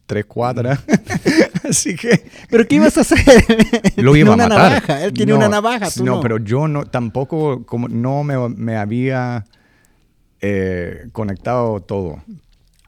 [0.07, 0.81] tres cuadras,
[1.69, 3.19] así que ¿Pero qué ibas a hacer?
[3.97, 4.73] lo iba a una matar.
[4.73, 6.17] navaja, él tiene No, una navaja, tú no.
[6.17, 9.45] no, pero yo no, tampoco, como no me, me había
[10.41, 12.23] eh, conectado todo.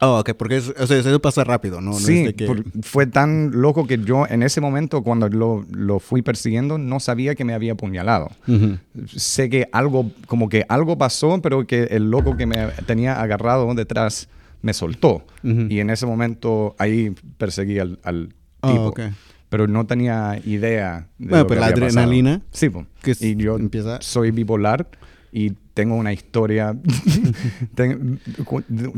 [0.02, 1.90] Oh, ok, porque es- o sea, eso pasa rápido, ¿no?
[1.90, 5.64] No sí, es que- por- fue tan loco que yo en ese momento cuando lo,
[5.70, 8.30] lo fui persiguiendo no sabía que me había apuñalado.
[8.48, 8.78] Ujú.
[9.14, 13.72] Sé que algo, como que algo pasó, pero que el loco que me tenía agarrado
[13.74, 14.28] detrás
[14.62, 15.22] me soltó.
[15.44, 15.66] Ujú.
[15.68, 18.86] Y en ese momento ahí perseguí al, al Ah, tipo.
[18.86, 19.00] ok.
[19.50, 22.00] Pero no tenía idea de Bueno, lo pues que la había pasado.
[22.00, 22.86] adrenalina, Sí, po.
[23.02, 24.88] que es- y yo empieza- soy bipolar
[25.32, 26.76] y tengo una historia,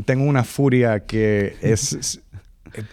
[0.05, 2.19] tengo una furia que es...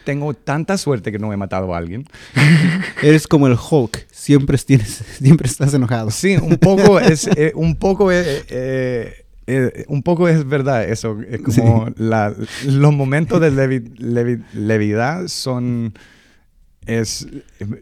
[0.04, 2.04] Tengo tanta suerte que no he matado a alguien.
[3.02, 6.10] Eres como el Hulk, siempre, tienes, siempre estás enojado.
[6.10, 11.18] Sí, un poco es, eh, un poco eh, eh, eh, un poco es verdad eso.
[11.26, 12.34] Es como la-
[12.66, 15.94] los momentos de levi- levi- levidad son
[16.84, 17.26] es,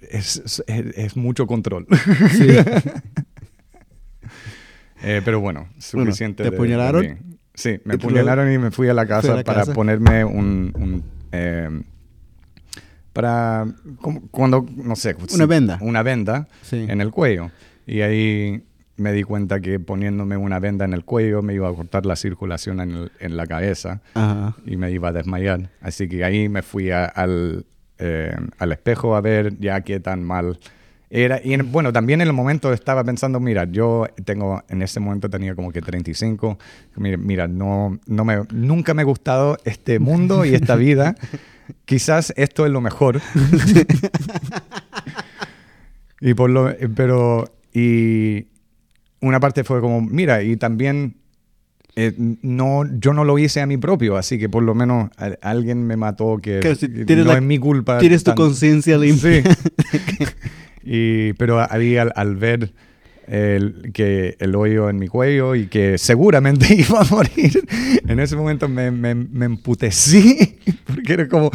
[0.08, 1.84] es, es- es mucho control.
[2.30, 2.46] Sí.
[5.02, 6.42] Eh, pero bueno, suficiente.
[6.42, 7.18] ¿te apuñalaron?
[7.54, 9.72] sí, me ¿Y tú apuñalaron y me fui a la casa a la para casa?
[9.74, 10.72] ponerme un...
[10.76, 11.82] un, eh,
[13.12, 13.66] para...
[14.00, 15.16] como- Cuando, no sé.
[15.34, 15.78] Una venda.
[15.80, 16.86] Una venda Sí.
[16.88, 17.50] en el cuello.
[17.86, 18.62] Y ahí
[18.96, 22.16] me di cuenta que poniéndome una venda en el cuello me iba a cortar la
[22.16, 24.56] circulación en, el- en la cabeza Ajá.
[24.66, 25.70] y me iba a desmayar.
[25.80, 27.66] Así que ahí me fui a- al,
[27.98, 30.58] eh, al espejo a ver ya qué tan mal
[31.10, 31.40] era.
[31.42, 35.28] Y en- bueno, también en el momento estaba pensando, mira, yo tengo, en ese momento
[35.30, 36.58] tenía como que 35.
[36.96, 41.14] Mira, mira no, no me, nunca me ha gustado este mundo y esta vida.
[41.84, 43.20] Quizás esto es lo mejor.
[46.20, 48.46] y por lo, pero, y
[49.20, 51.16] una parte fue como, mira, y también
[51.96, 55.36] eh, no, yo no lo hice a mí propio, así que por lo menos a-
[55.42, 57.98] alguien me mató que Claro, si no la- es mi culpa.
[57.98, 59.42] Tienes tu conciencia limpia.
[59.42, 60.24] Sí.
[60.82, 62.72] y, pero ahí al, al ver
[63.26, 67.62] el, que el hoyo en mi cuello y que seguramente iba a morir,
[68.06, 71.50] en ese momento me, me, me emputecí, porque era como,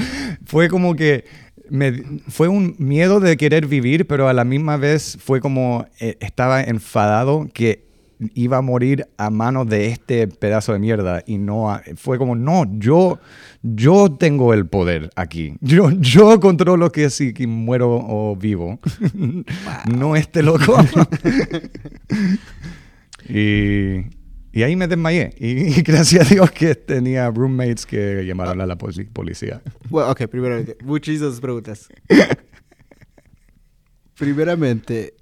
[0.46, 1.26] fue como que
[1.70, 6.18] me, fue un miedo de querer vivir, pero a la misma vez fue como eh,
[6.20, 7.93] estaba enfadado que
[8.36, 12.36] iba a morir a manos de este pedazo de mierda y no a- fue como
[12.36, 13.20] no yo
[13.62, 15.56] yo tengo el poder aquí.
[15.62, 18.80] Yo yo controlo que si que muero o vivo.
[19.98, 20.76] No este loco
[23.30, 24.06] y
[24.56, 25.34] y ahí me desmayé.
[25.40, 29.64] Y, gracias a Dios que tenía roommates que llamaron a la poli- policía.
[29.90, 31.88] Bueno, ok, primero, muchísimas preguntas.
[34.16, 35.16] Primeramente,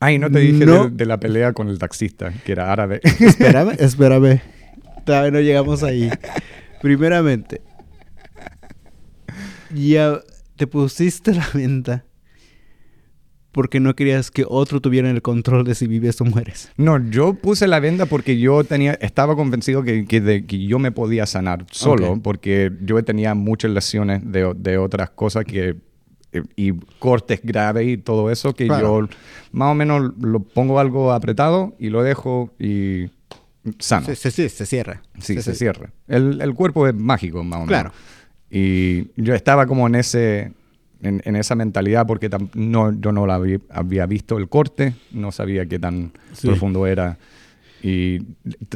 [0.00, 0.84] ay no te dije No.
[0.88, 4.40] de, de la pelea con el taxista que era árabe espérame, espérame.
[5.04, 6.10] Todavía no llegamos ahí.
[6.80, 7.60] Primeramente,
[9.74, 10.20] ya
[10.56, 12.04] te pusiste la venta
[13.52, 16.70] porque no querías que otro tuviera el control de si vives o mueres.
[16.76, 20.78] No, yo puse la venda porque yo tenía, estaba convencido que, que, de- que yo
[20.80, 22.22] me podía sanar solo, Ok.
[22.22, 25.76] porque yo tenía muchas lesiones de, de otras cosas que
[26.56, 29.02] y cortes graves y todo eso que Claro.
[29.02, 29.08] yo
[29.52, 33.10] más o menos lo pongo algo apretado y lo dejo y
[33.78, 34.06] sano.
[34.06, 35.02] Sí, sí, sí, se cierra.
[35.18, 35.90] Sí, Sí, se cierra.
[36.08, 37.68] El, el cuerpo es mágico, más o menos.
[37.68, 37.92] Claro.
[38.50, 40.52] Y yo estaba como en ese
[41.02, 44.94] en, en esa mentalidad porque tam- no, yo no la había, había visto el corte,
[45.12, 47.18] no sabía qué tan profundo era.
[47.82, 48.20] Y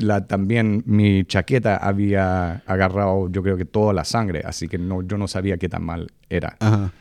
[0.03, 5.01] la, también mi chaqueta había agarrado, yo creo que toda la sangre, así que no,
[5.01, 6.57] yo no sabía qué tan mal era.
[6.61, 6.93] Ajá.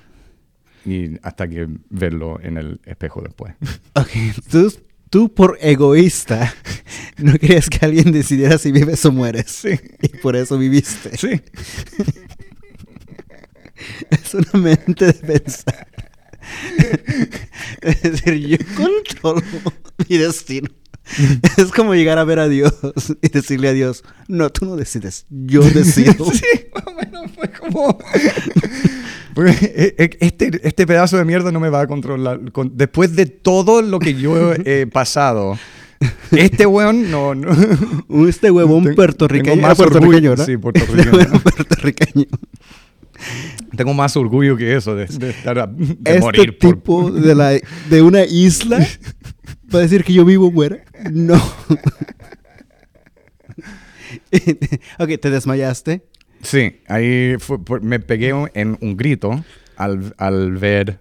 [0.88, 3.54] Y hasta que verlo en el espejo después.
[3.96, 4.10] Ok,
[4.50, 4.74] tú,
[5.10, 6.54] tú por egoísta
[7.18, 9.52] no querías que alguien decidiera si vives o mueres.
[9.52, 9.80] Sí.
[10.02, 11.18] Y por eso viviste.
[11.18, 11.42] sí.
[14.10, 15.88] Es una mente de pensar.
[17.82, 19.42] Es decir, yo controlo
[20.08, 20.70] mi destino.
[21.58, 22.74] Es como llegar a ver a Dios
[23.22, 26.26] y decirle a Dios, no, tú no decides, yo decido.
[26.32, 27.98] Sí, más o menos fue como...
[29.46, 32.52] Eh, eh, Este, este pedazo de mierda no me va a controlar.
[32.52, 35.58] Con- después de todo lo que yo he pasado,
[36.32, 37.36] Este weón no...
[37.36, 38.28] no.
[38.28, 39.54] Este huevón Tengo- puertorriqueño.
[39.54, 41.20] tengo más ah, puertorriqueño, orgullo- sí, puertorriqueño.
[41.20, 42.26] Este puertorriqueño.
[43.76, 47.34] Tengo más orgullo que eso de, de estar a- de Este morir por- tipo de,
[47.36, 47.50] la,
[47.90, 48.78] de una isla
[49.74, 50.84] va a decir que yo vivo fuera.
[51.12, 51.36] No.
[55.00, 56.04] ok, te desmayaste.
[56.42, 59.44] Sí, ahí fue me pegué un- en un grito
[59.76, 61.00] al, al ver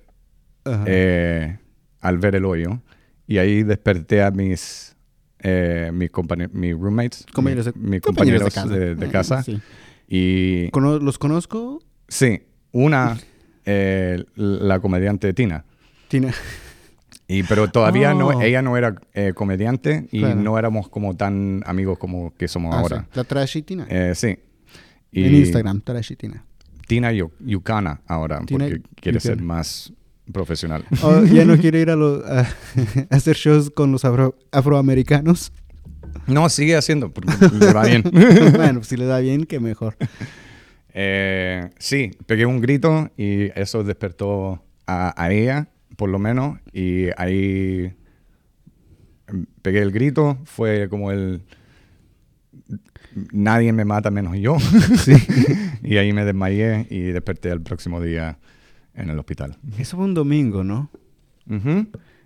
[0.87, 1.59] eh,
[2.01, 2.81] al ver el hoyo
[3.27, 4.97] y ahí desperté a mis
[5.41, 6.11] eh, mis,
[6.53, 9.01] mis roommates, Compañeros de- mi- mis compañeros compañeros de de, casa.
[9.01, 9.61] de Eh, casa sí.
[10.09, 11.81] y Cono- ¿Los conozco?
[12.09, 13.17] sí, una
[13.65, 15.65] eh, la comediante Tina.
[16.09, 16.33] Tina.
[17.29, 18.19] Y, pero todavía Oh.
[18.33, 20.37] no, ella no era eh, comediante y Claro.
[20.37, 23.01] no éramos como tan amigos como que somos Ah, ahora.
[23.01, 23.07] sí.
[23.15, 23.87] La Trashy Tina.
[23.91, 24.39] Eh, sí.
[25.21, 26.45] Y en Instagram, Trashy Tina.
[26.87, 29.93] Tina Yu- Yucana ahora, Tina porque quiere ser más
[30.33, 30.85] profesional.
[31.03, 32.41] Oh, ya no quiere ir a, los- a-
[33.11, 35.53] a hacer shows con los afro- afroamericanos.
[36.27, 38.03] No, sigue haciendo, porque le va bien.
[38.55, 39.97] bueno, si le da bien, que mejor.
[40.95, 47.07] Eh, sí, pegué un grito y eso despertó a, a ella, por lo menos, y
[47.17, 47.93] ahí
[49.29, 51.43] em, pegué el grito, fue como el...
[53.33, 54.57] Nadie me mata menos yo.
[55.83, 58.39] y ahí me desmayé y desperté el próximo día
[58.95, 59.57] en el hospital.
[59.79, 60.91] Eso fue un domingo, ¿no?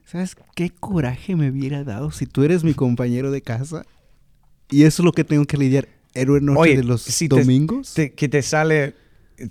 [0.05, 3.85] ¿Sabes qué coraje me hubiera dado si tú eres mi compañero de casa?
[4.71, 5.89] Y eso es lo que tengo que lidiar.
[6.15, 7.95] Héroe noche Oye, de los si te- domingos.
[7.95, 8.95] te- que te sale,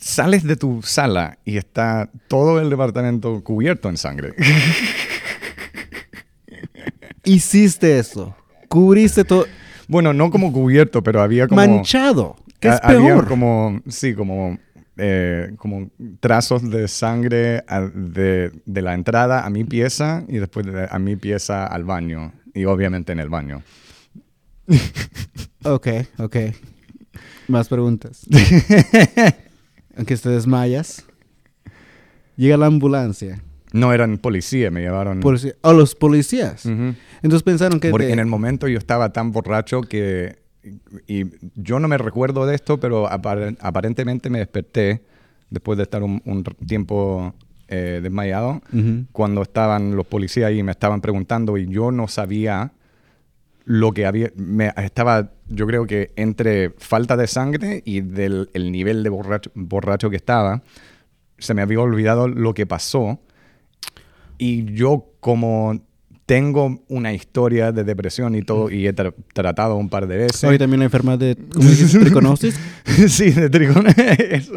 [0.02, 4.34] sales de tu sala y está todo el departamento cubierto en sangre.
[7.24, 8.36] Hiciste eso.
[8.68, 9.46] Cubriste todo.
[9.90, 11.58] Bueno, no como cubierto, pero había como...
[11.60, 12.38] Manchado.
[12.62, 13.28] ¿Qué es ha- había peor?
[13.28, 14.58] como, sí, como,
[14.98, 15.90] eh, como
[16.22, 21.00] trazos de sangre a- de, de la entrada a mi pieza y después de, a
[21.00, 22.32] mi pieza al baño.
[22.54, 23.62] Y obviamente en el baño.
[25.66, 25.88] Ok,
[26.20, 26.36] ok.
[27.50, 28.26] Más preguntas.
[29.98, 31.04] Aunque te desmayas.
[32.38, 33.42] Llega la ambulancia.
[33.72, 35.20] No eran policía, me llevaron...
[35.20, 35.54] Policía.
[35.62, 36.66] Oh, los policías.
[36.66, 37.90] Entonces pensaron que...
[37.92, 40.40] Porque te- en el momento yo estaba tan borracho que...
[41.08, 45.02] Y yo no me recuerdo de esto, pero apar- aparentemente me desperté
[45.50, 47.34] después de estar un, un tiempo
[47.68, 48.62] eh, desmayado,
[49.12, 52.72] cuando estaban los policías ahí y me estaban preguntando y yo no sabía
[53.66, 54.32] lo que había...
[54.36, 59.52] Me, estaba, yo creo que entre falta de sangre y del el nivel de borracho,
[59.54, 60.64] borracho que estaba,
[61.38, 63.20] se me había olvidado lo que pasó.
[64.40, 65.80] Y yo como
[66.26, 70.44] tengo una historia de depresión y todo, y he tra- tratado un par de veces.
[70.44, 71.92] Hoy también la enfermedad de ¿cómo dices?
[72.00, 72.60] triconosis.
[73.08, 74.54] sí, de eso.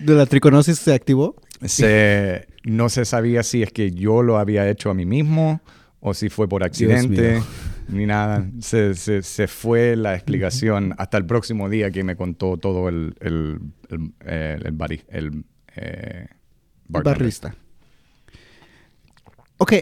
[0.00, 1.36] ¿De la triconosis se activó?
[1.64, 5.60] Se- no se sabía si es que yo lo había hecho a mí mismo
[6.00, 7.40] o si fue por accidente,
[7.88, 8.46] ni nada.
[8.60, 13.14] Se, se- se fue la explicación hasta el próximo día que me contó todo el,
[13.20, 13.58] el,
[13.88, 15.44] el, eh, el bari- el,
[15.76, 16.26] eh.
[16.88, 17.54] Barrista.
[19.58, 19.72] Ok.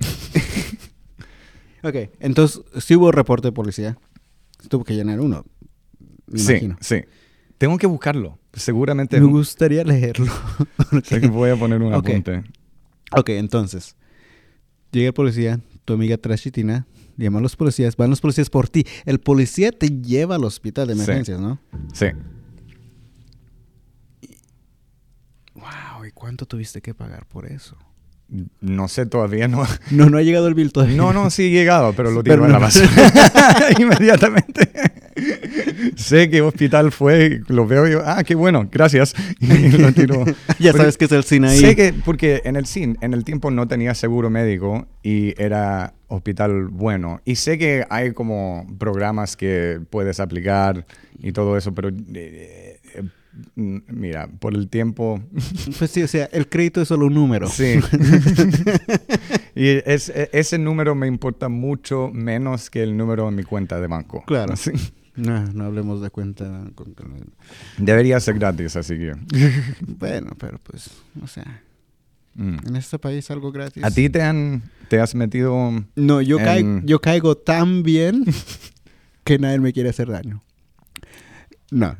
[1.82, 3.96] ok, entonces sí hubo reporte de policía.
[4.68, 5.44] Tuvo que llenar uno.
[6.26, 6.76] Me Sí, imagino.
[6.80, 7.02] sí.
[7.58, 8.38] Tengo que buscarlo.
[8.52, 10.32] Seguramente Me gustaría leerlo.
[11.08, 12.44] que voy a poner un apunte.
[13.12, 13.96] ok, entonces.
[14.92, 16.86] Llega el policía, tu amiga Trashitina,
[17.16, 18.86] llama a los policías, van los policías por ti.
[19.04, 21.00] El policía te lleva al hospital de Sí.
[21.02, 21.58] emergencias, ¿no?
[21.92, 22.06] Sí.
[25.54, 27.76] Wow, ¿y cuánto tuviste que pagar por eso?
[28.60, 29.64] No sé todavía, no.
[29.90, 30.96] No, no ha llegado el bill todavía.
[30.96, 32.88] No, no, sí he llegado, pero lo Pero tiro en la basura
[33.78, 34.68] inmediatamente.
[35.94, 39.14] sé qué hospital fue, lo veo yo, ah, qué bueno, gracias.
[39.40, 40.24] Y lo tiro.
[40.58, 41.60] ya Porque sabes que es el cine ahí.
[41.60, 45.94] Sé que, porque en el CIN, en el tiempo no tenía seguro médico y era
[46.08, 47.20] hospital bueno.
[47.24, 50.84] Y sé que hay como programas que puedes aplicar
[51.18, 52.65] y todo eso, pero eh,
[53.54, 55.22] mira, por el tiempo
[55.78, 57.48] Pues sí, o sea, el crédito es solo un número.
[57.48, 57.78] Sí.
[59.54, 63.80] y es- e- ese número me importa mucho menos que el número en mi cuenta
[63.80, 64.24] de banco.
[64.26, 64.54] Claro.
[64.66, 64.70] Sí.
[65.16, 66.64] No, no hablemos de cuenta.
[66.74, 66.94] con-
[67.78, 69.14] Debería ser gratis, así que.
[69.86, 70.90] Bueno, pero pues,
[71.22, 71.62] o sea,
[72.34, 72.56] mm.
[72.68, 73.82] en este país algo gratis.
[73.82, 78.26] ¿A ti te han te has metido No, yo, en- caigo, yo caigo tan bien
[79.24, 80.42] que nadie me quiere hacer daño.
[81.70, 81.96] No.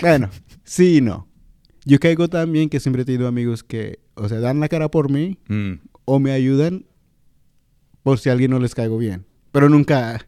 [0.00, 0.28] Bueno,
[0.68, 1.26] sí y no.
[1.84, 4.90] Yo caigo tan bien que siempre he tenido amigos que, o sea, dan la cara
[4.90, 5.74] por mí Mm.
[6.04, 6.84] o me ayudan
[8.02, 9.24] por si a alguien no les caigo bien.
[9.52, 10.26] Pero nunca,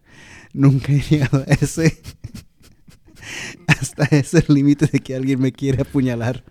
[0.54, 2.00] nunca he llegado a ese,
[3.66, 6.44] hasta ese límite de que alguien me quiere apuñalar.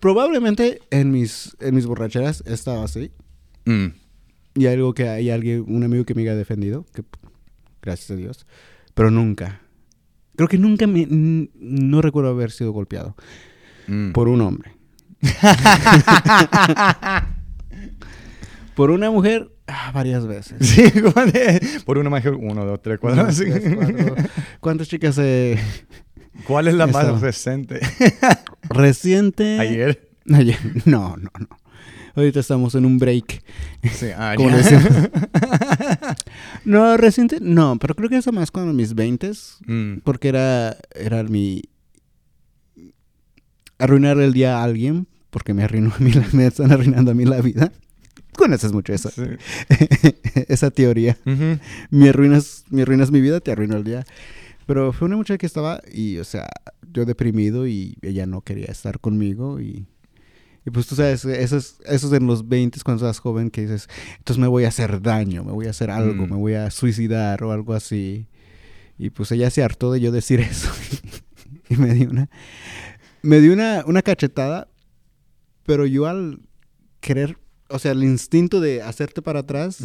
[0.00, 3.12] Probablemente en mis, en mis borracheras he estado así.
[3.64, 3.86] Mm.
[4.54, 7.04] Y algo que hay alguien, un amigo que me haya defendido, que
[7.82, 8.46] gracias a Dios.
[8.94, 9.60] Pero nunca.
[10.36, 11.06] Creo que nunca me...
[11.08, 13.16] No recuerdo haber sido golpeado
[13.88, 14.10] Mm.
[14.12, 14.72] por un hombre.
[18.74, 20.56] por una mujer, ah, varias veces.
[20.60, 20.92] Sí,
[21.84, 23.22] por una mayor, uno, dos, tres, cuatro.
[23.22, 23.44] Uno, sí.
[23.44, 24.16] tres, cuatro.
[24.60, 25.58] ¿Cuántas chicas eh,
[26.46, 27.80] ¿Cuál es la más reciente?
[28.68, 29.58] reciente?
[29.60, 30.10] Ayer.
[30.32, 30.58] Ayer.
[30.84, 31.48] No, no, no.
[32.16, 33.42] Ahorita estamos en un break.
[33.92, 34.34] Sí, ah,
[36.64, 39.30] no, reciente, no, pero creo que eso más cuando mis 20
[39.66, 41.62] Mm, porque era, era mi...
[43.78, 47.14] Arruinar el día a alguien, porque me arruinó a mí, la- me están arruinando a
[47.14, 47.70] mí la vida.
[48.36, 49.22] Conoces mucho eso, sí.
[50.48, 51.16] esa teoría.
[51.90, 54.04] Me arruinas, me arruinas mi vida, te arruino el día.
[54.66, 56.46] Pero fue una muchacha que estaba, y o sea,
[56.92, 59.86] yo deprimido y ella no quería estar conmigo y...
[60.66, 63.62] Y pues tú sabes, eso es, eso es en los 20 cuando estás joven que
[63.62, 66.30] dices, entonces me voy a hacer daño, me voy a hacer algo, Mm.
[66.30, 68.26] me voy a suicidar o algo así.
[68.98, 70.68] Y pues ella se hartó de yo decir eso.
[71.70, 72.28] y me dio una,
[73.22, 74.68] me dio una, una cachetada,
[75.64, 76.40] pero yo al
[77.00, 79.80] querer, o sea, el instinto de hacerte para atrás,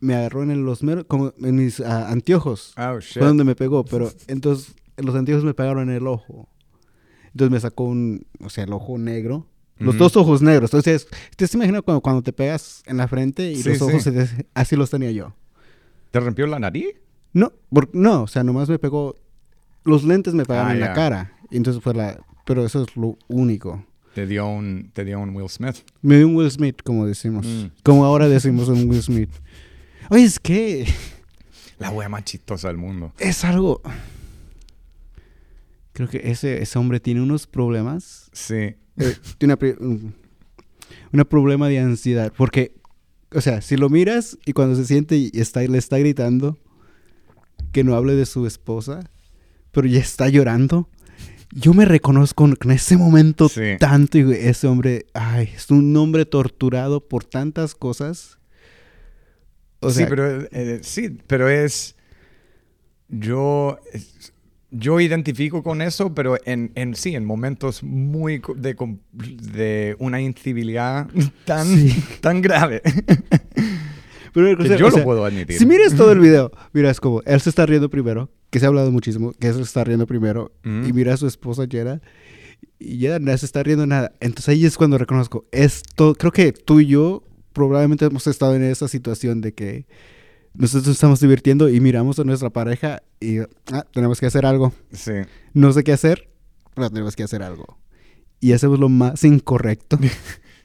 [0.00, 2.72] me agarró en el- los meros, como en mis ah, anteojos.
[2.78, 3.18] Oh, shit.
[3.18, 6.48] Fue donde me pegó, pero entonces los anteojos me pegaron en el ojo.
[7.26, 9.48] Entonces me sacó un, o sea, el ojo negro.
[9.84, 10.70] Los dos ojos negros.
[10.72, 14.02] Entonces, ¿te has imaginado cuando, cuando te pegas en la frente y Sí, los ojos
[14.02, 14.10] sí.
[14.10, 15.34] se te- así los tenía yo?
[16.10, 16.88] ¿Te rompió la nariz?
[17.32, 19.16] No, por- no, o sea, nomás me pegó,
[19.84, 21.32] los lentes me pegaron Ah, en la cara.
[21.50, 23.84] Y entonces fue la, pero eso es lo único.
[24.14, 25.76] Te dio un, te dio un Will Smith.
[26.02, 27.46] Me dio un Will Smith, como decimos.
[27.46, 27.66] Mm.
[27.82, 29.30] Como ahora decimos un Will Smith.
[30.10, 30.86] Oye, es que
[31.78, 33.12] La wea más chistosa del mundo.
[33.18, 33.80] es algo...
[35.94, 38.76] Creo que ese, ese hombre tiene unos problemas Sí.
[38.96, 40.12] Eh, tiene una,
[41.12, 42.32] un problema de ansiedad.
[42.36, 42.74] Porque,
[43.34, 46.58] o sea, si lo miras y cuando se siente y está, le está gritando
[47.72, 49.08] que no hable de su esposa,
[49.70, 50.88] pero ya está llorando,
[51.54, 53.76] yo me reconozco en ese momento Sí.
[53.78, 58.38] tanto y ese hombre, ay, es un hombre torturado por tantas cosas.
[59.80, 61.96] O sea, sí, pero eh, sí, pero es
[63.08, 64.32] yo es-
[64.74, 68.74] yo identifico con eso, pero en, en sí, en momentos muy de,
[69.12, 71.08] de una incivilidad
[71.44, 72.02] tan, Sí.
[72.20, 72.80] tan grave.
[74.32, 75.58] pero, o que sea, yo lo sea, puedo admitir.
[75.58, 78.68] Si miras todo el video, miras como él se está riendo primero, que se ha
[78.68, 82.00] hablado muchísimo, que él se está riendo primero, y mira a su esposa Jera,
[82.78, 84.12] y Jera no se está riendo nada.
[84.20, 88.62] Entonces ahí es cuando reconozco, esto, creo que tú y yo probablemente hemos estado en
[88.64, 89.86] esa situación de que
[90.54, 94.72] nosotros estamos divirtiendo y miramos a nuestra pareja y ah, tenemos que hacer algo.
[94.92, 95.12] Sí.
[95.54, 96.28] No sé qué hacer,
[96.74, 97.78] pero tenemos que hacer algo.
[98.40, 99.98] Y hacemos lo más incorrecto.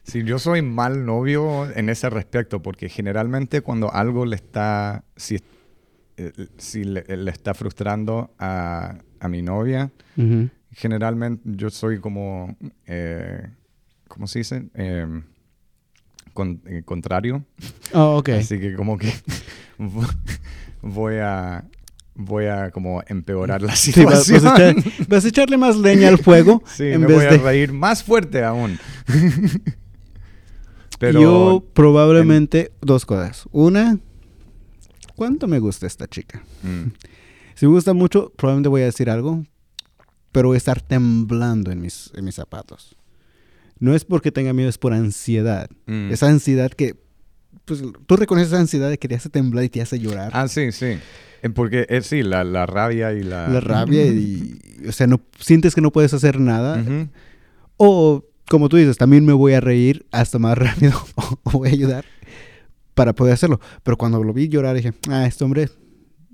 [0.08, 5.38] Sí, yo soy mal novio en ese respecto, porque generalmente cuando algo le está, si,
[6.16, 9.92] eh, si le, le está frustrando a, a mi novia,
[10.72, 13.48] generalmente yo soy como, eh,
[14.08, 14.70] ¿cómo se dice?
[14.72, 15.24] Em,
[16.38, 17.44] con- eh, contrario.
[17.92, 18.28] Oh, ok.
[18.28, 19.12] Así que como que
[19.76, 20.08] vo-
[20.82, 21.64] voy a,
[22.14, 24.44] voy a como empeorar la Sí, vas, situación.
[24.44, 27.26] vas a echar- vas a echarle más leña al fuego Sí, en me vez voy
[27.26, 27.38] a de...
[27.38, 28.78] reír más fuerte aún.
[30.98, 33.44] Pero Yo probablemente dos cosas.
[33.52, 33.98] Una,
[35.16, 36.42] ¿cuánto me gusta esta chica?
[36.62, 36.90] Mm,
[37.54, 39.44] Si me gusta mucho, probablemente voy a decir algo,
[40.32, 42.96] pero voy a estar temblando en mis, en mis zapatos.
[43.80, 45.68] No es porque tenga miedo, es por ansiedad.
[45.86, 46.10] mm.
[46.12, 46.96] Esa ansiedad que,
[47.64, 50.30] pues, tú reconoces esa ansiedad de que te hace temblar y te hace llorar.
[50.34, 50.98] Ah, sí, sí.
[51.42, 53.48] Eh, Porque eh, sí, la, la rabia y la...
[53.48, 56.82] La rabia y, o sea, no sientes que no puedes hacer nada.
[57.76, 60.92] O, como tú dices, también me voy a reír hasta más rápido
[61.44, 62.04] o voy a ayudar
[62.94, 63.60] para poder hacerlo.
[63.84, 65.68] Pero cuando lo vi llorar dije, ah, este hombre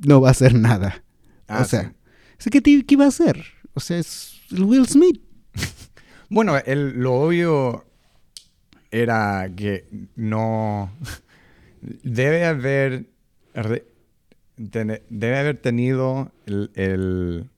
[0.06, 1.04] no va a hacer nada.
[1.46, 1.92] Ah, o sea,
[2.38, 2.48] sí.
[2.48, 3.44] ¿qué, te- ¿qué iba a hacer?
[3.74, 5.20] O sea, es Will Smith.
[6.34, 7.84] Bueno, el- lo obvio
[8.90, 10.90] era que no...
[12.02, 13.06] Debe haber...
[13.54, 13.84] re-
[14.56, 16.70] debe haber tenido el...
[16.74, 17.50] el,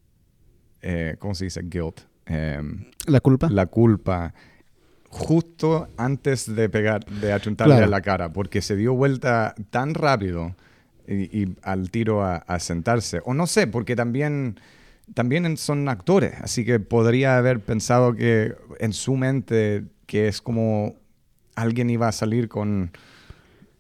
[0.82, 1.62] eh, ¿Cómo se dice?
[1.64, 2.00] Guilt.
[2.26, 3.48] Em, La culpa.
[3.50, 4.34] la culpa
[5.08, 7.86] justo antes de pegar, de achuntarle Claro.
[7.86, 10.54] a la cara, porque se dio vuelta tan rápido
[11.06, 13.20] y, y al tiro a, a sentarse.
[13.24, 14.58] O no sé, porque también,
[15.14, 20.94] también son actores, así que podría haber pensado que en su mente que es como
[21.54, 22.90] alguien iba a salir con,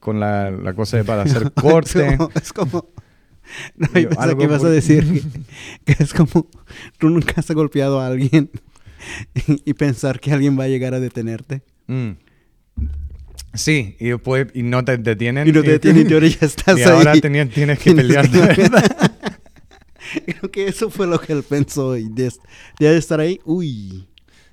[0.00, 2.06] con la, la cosa de para hacer corte.
[2.10, 2.30] es como...
[2.34, 2.88] es como-
[3.76, 5.22] No, Yo, algo que ibas a muy- decir
[5.84, 6.48] que, que es como
[6.98, 8.50] tú nunca has golpeado a alguien
[9.46, 11.62] y, y pensar que alguien va a llegar a detenerte.
[11.86, 12.12] Mm.
[13.54, 15.46] Sí, y después y no te detienen.
[15.48, 16.90] Y no te detienen y ahora ya estás y ahí.
[16.90, 18.30] ahora teni- tienes que Tienes pelear.
[18.30, 19.12] que- de verdad.
[20.24, 21.96] Creo que eso fue lo que él pensó.
[21.96, 22.32] Y de,
[22.78, 24.06] de estar ahí, uy.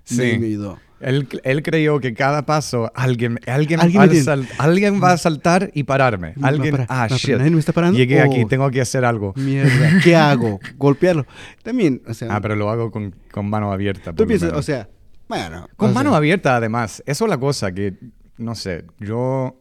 [0.04, 0.58] Sí.
[1.00, 5.84] Él, él creyó que cada paso alguien, alguien, Alguien sal- alguien va a saltar y
[5.84, 6.34] pararme.
[6.42, 7.36] Alguien, parar, ah, shit.
[7.38, 7.98] ¿Nadie me está parando?
[7.98, 8.48] Llegué aquí, Oh.
[8.48, 9.34] tengo que hacer algo.
[9.36, 10.62] Mierda, ¿qué hago?
[10.78, 11.26] Golpearlo.
[11.62, 14.14] También, o sea, Ah, pero lo hago con, con mano abierta.
[14.14, 14.88] tú piensas, o sea,
[15.28, 15.68] bueno.
[15.76, 17.04] Con o mano sea, abierta, además.
[17.06, 17.96] Eso es la cosa que,
[18.38, 19.60] no sé, yo...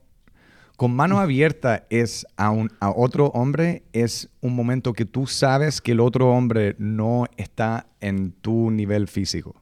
[0.77, 5.81] Con mano abierta es a, un, a otro hombre, es un momento que tú sabes
[5.81, 9.62] que el otro hombre no está en tu nivel físico.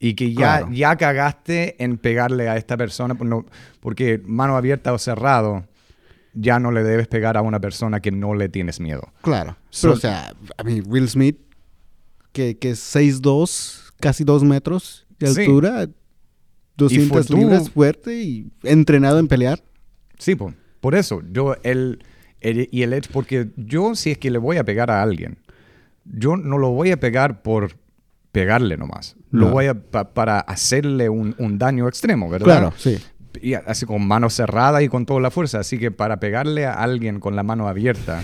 [0.00, 0.68] Y que ya, Claro.
[0.72, 3.46] ya cagaste en pegarle a esta persona, por no-
[3.80, 5.66] porque mano abierta o cerrado,
[6.34, 9.02] ya no le debes pegar a una persona que no le tienes miedo.
[9.22, 9.56] Claro.
[9.82, 11.38] Pero, o sea, a mí, Will Smith,
[12.32, 15.40] que, que es 6'2, casi 2 metros de Sí.
[15.40, 15.88] altura,
[16.76, 19.62] 200 tú- libras, fuerte y entrenado en pelear.
[20.18, 20.52] Sí, po.
[20.80, 22.04] por eso, yo, el,
[22.40, 25.38] el- y el hecho, porque yo si es que le voy a pegar a alguien,
[26.04, 27.72] yo no lo voy a pegar por
[28.32, 29.52] pegarle nomás, lo No.
[29.52, 32.44] voy a, pa- para hacerle un, un daño extremo, ¿verdad?
[32.46, 32.98] Claro, sí.
[33.40, 36.72] Y así con mano cerrada y con toda la fuerza, así que para pegarle a
[36.72, 38.22] alguien con la mano abierta,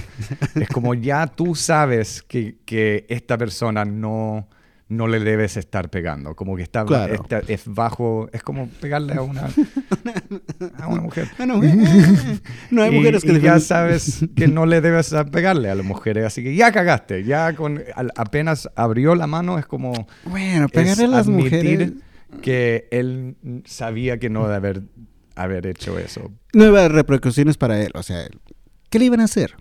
[0.57, 4.49] es como ya tú sabes que, que esta persona no...
[4.97, 7.15] No le debes estar pegando, como que está, Claro.
[7.15, 9.49] está- es bajo, es como pegarle a una,
[10.79, 11.29] a una mujer.
[11.47, 11.61] No,
[12.71, 15.85] no hay Y- mujeres que y ya sabes que no le debes pegarle a las
[15.85, 20.69] mujeres, así que ya cagaste, ya con al- apenas abrió la mano es como Bueno,
[20.69, 21.93] pegarle a las admitir mujeres.
[22.43, 23.37] que él
[23.67, 24.83] sabía que no de haber
[25.37, 26.31] haber hecho eso.
[26.53, 27.91] No iba a repercusiones para él.
[27.95, 28.25] O sea,
[28.89, 29.57] ¿qué le iban a hacer?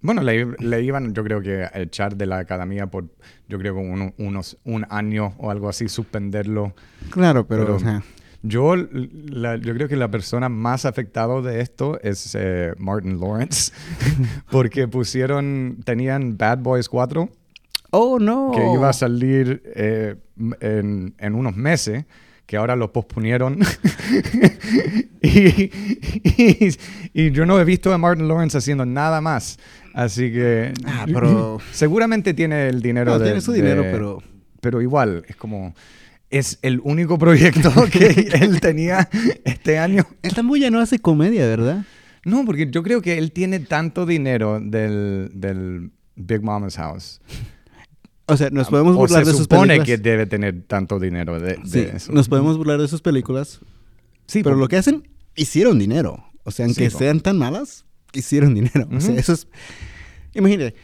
[0.00, 3.06] Bueno, le, le iban, yo creo que a echar de la academia por,
[3.48, 6.72] yo creo uno- unos un año o algo así, suspenderlo.
[7.10, 8.02] Claro, pero, Pero- o sea,
[8.42, 13.72] Yo, la- yo creo que la persona más afectada de esto es eh, Martin Lawrence,
[14.52, 17.28] porque pusieron, tenían Bad Boys 4
[17.90, 18.52] oh no.
[18.54, 20.14] que iba a salir eh,
[20.60, 22.04] en, en unos meses,
[22.46, 23.58] que ahora lo posponieron.
[25.22, 25.70] y,
[26.24, 26.76] y-
[27.12, 29.58] y yo no he visto a Martin Lawrence haciendo nada más.
[29.98, 30.72] Así que...
[30.84, 33.24] Ah, pero- Seguramente tiene el dinero No, de...
[33.24, 34.22] tiene su dinero, de- pero-
[34.60, 35.74] Pero igual, es como...
[36.30, 39.08] Es el único proyecto que él tenía
[39.44, 40.06] este año.
[40.22, 41.84] El Tambuya no hace comedia, ¿verdad?
[42.24, 47.20] No, porque yo creo que él tiene tanto dinero del, del Big Mama's House.
[48.26, 49.86] O sea, nos podemos o burlar se de sus supone películas.
[49.86, 52.12] que debe tener tanto dinero de, de Sí, eso.
[52.12, 53.60] nos podemos burlar de sus películas.
[54.26, 56.22] Sí, pero por- lo que hacen, hicieron dinero.
[56.44, 58.86] O sea, aunque Sí, sean tan malas, hicieron dinero.
[58.94, 59.48] O sea, eso es...
[60.38, 60.74] Imagínate,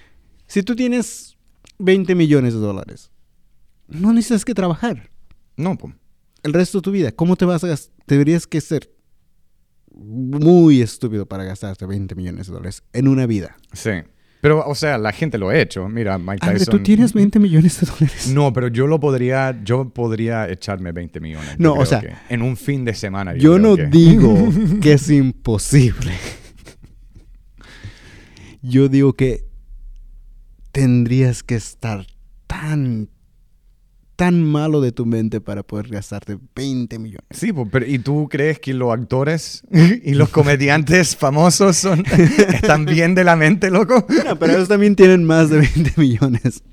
[0.47, 1.37] si tú tienes
[1.79, 3.11] 20 millones de dólares,
[3.89, 5.11] no necesitas que trabajar
[5.57, 5.93] No, po.
[6.43, 7.13] el resto de tu vida.
[7.13, 7.95] ¿Cómo te vas a gastar?
[8.07, 8.91] Deberías que ser
[9.95, 13.57] muy estúpido para gastarte 20 millones de dólares en una vida.
[13.73, 13.91] sí.
[14.41, 15.89] Pero, o sea, la gente lo ha hecho.
[15.89, 16.77] Mira, Mike André, Tyson...
[16.77, 18.29] tú tienes 20 millones de dólares.
[18.29, 19.59] No, pero yo lo podría...
[19.65, 21.55] Yo podría echarme 20 millones.
[21.59, 23.35] No, o sea, que en un fin de semana.
[23.39, 24.37] Yo no que- digo
[24.83, 26.13] que es imposible.
[28.61, 29.44] Yo digo que
[30.75, 32.05] tendrías que estar
[32.49, 33.09] tan,
[34.17, 37.29] tan malo de tu mente para poder gastarte 20 millones.
[37.31, 42.05] Sí, pero ¿y tú crees que los actores y los comediantes famosos son,
[42.53, 44.05] están bien de la mente, loco?
[44.27, 46.65] No, pero ellos también tienen más de 20 millones.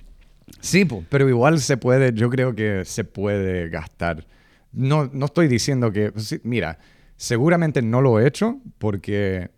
[0.59, 4.25] Sí, pero igual se puede, yo creo que se puede gastar.
[4.71, 6.79] No, no estoy diciendo que, mira,
[7.17, 9.51] seguramente no lo he hecho porque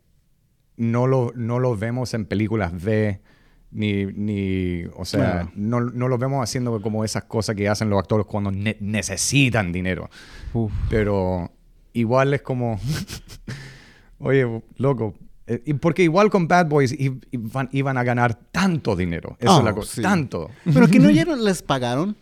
[0.75, 3.21] no lo, no lo vemos en películas B,
[3.74, 7.99] ni, ni o sea, no, no lo vemos haciendo como esas cosas que hacen los
[7.99, 10.09] actores cuando ne- necesitan dinero.
[10.89, 11.51] Pero
[11.93, 12.80] igual es como,
[14.19, 15.13] oye, loco,
[15.47, 19.36] eh, y porque igual con Bad Boys iban, iban a ganar tanto dinero.
[19.39, 20.01] Eso Oh, es la cosa, sí.
[20.01, 20.49] tanto.
[20.71, 22.15] Pero que no ya no les pagaron.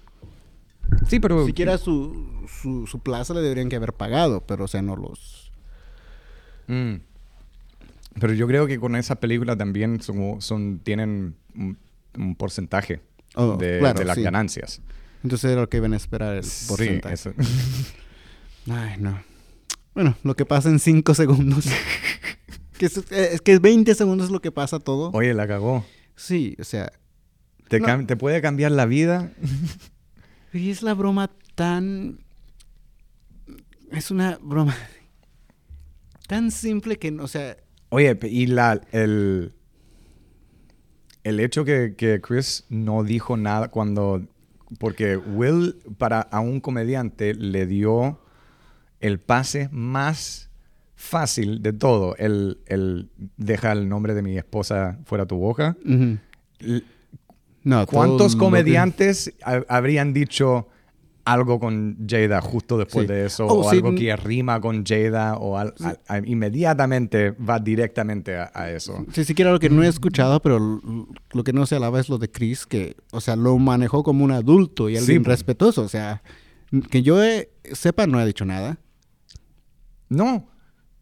[1.07, 1.45] Sí, pero...
[1.45, 5.51] Siquiera su, su, su plaza le deberían que haber pagado, pero o sea, no los...
[6.67, 6.95] Mm.
[8.19, 11.77] Pero yo creo que con esas películas también son, son- tienen un,
[12.17, 13.01] un porcentaje
[13.35, 14.23] Oh, de, claro, de las sí.
[14.23, 14.81] ganancias.
[15.23, 17.13] Entonces era lo que iban a esperar el Sí, porcentaje.
[17.13, 17.33] eso.
[18.69, 19.21] Ay, no.
[19.93, 21.65] Bueno, lo que pasa en 5 segundos.
[22.77, 25.11] que es, es que 20 segundos es lo que pasa todo.
[25.13, 25.85] Oye, la cagó.
[26.15, 26.91] Sí, o sea,
[27.69, 28.05] Te, No.
[28.05, 29.31] te puede cambiar la vida.
[30.53, 32.19] y es la broma tan...
[33.91, 34.75] Es una broma
[36.27, 37.57] tan simple que, o sea,
[37.93, 39.51] Oye, y la, el,
[41.23, 44.21] el hecho que, que Chris no dijo nada cuando...
[44.79, 48.19] Porque Will, para a un comediante, le dio
[49.01, 50.49] el pase más
[50.95, 55.75] fácil de todo el, el deja el nombre de mi esposa fuera tu boca.
[57.63, 60.67] No, ¿Cuántos que- comediantes ha- habrían dicho
[61.25, 63.13] algo con Jada justo después Sí.
[63.13, 63.45] de eso?
[63.47, 63.75] Oh, o sí.
[63.77, 69.05] algo que rima con Jada o al- a- a- inmediatamente va directamente a, a eso.
[69.13, 70.59] Sí, siquiera lo que no he escuchado, pero
[71.31, 74.23] lo que no se alaba es lo de Chris, que, o sea, lo manejó como
[74.25, 75.81] un adulto y alguien respetuoso.
[75.83, 76.21] O sea,
[76.89, 78.77] que yo eh, sepa, no ha dicho nada.
[80.09, 80.47] No,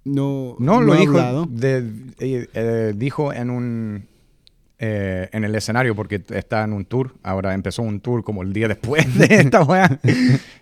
[0.05, 1.79] No, no, lo ha dijo, de-
[2.19, 4.07] eh, eh, dijo en un
[4.79, 7.13] eh, en el escenario porque está en un tour.
[7.23, 9.99] Ahora empezó un tour como el día después de esta wea.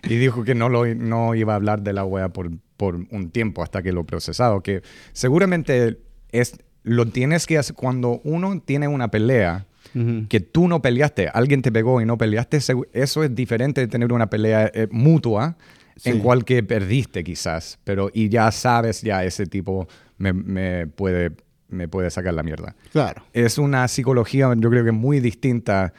[0.04, 3.30] y dijo que no, lo, no iba a hablar de la wea por, por un
[3.30, 4.62] tiempo hasta que lo procesado.
[4.62, 5.98] Que seguramente
[6.32, 10.26] es, lo tienes que hacer cuando uno tiene una pelea Ujú.
[10.28, 12.58] que tú no peleaste, alguien te pegó y no peleaste,
[12.92, 15.56] eso es diferente de tener una pelea eh, mutua
[16.04, 16.18] en Sí.
[16.20, 19.88] cual que perdiste quizás, pero y ya sabes, ya ese tipo
[20.18, 21.32] me, me puede,
[21.68, 22.74] me puede sacar la mierda.
[22.92, 23.22] Claro.
[23.32, 25.92] Es una psicología, yo creo que muy distinta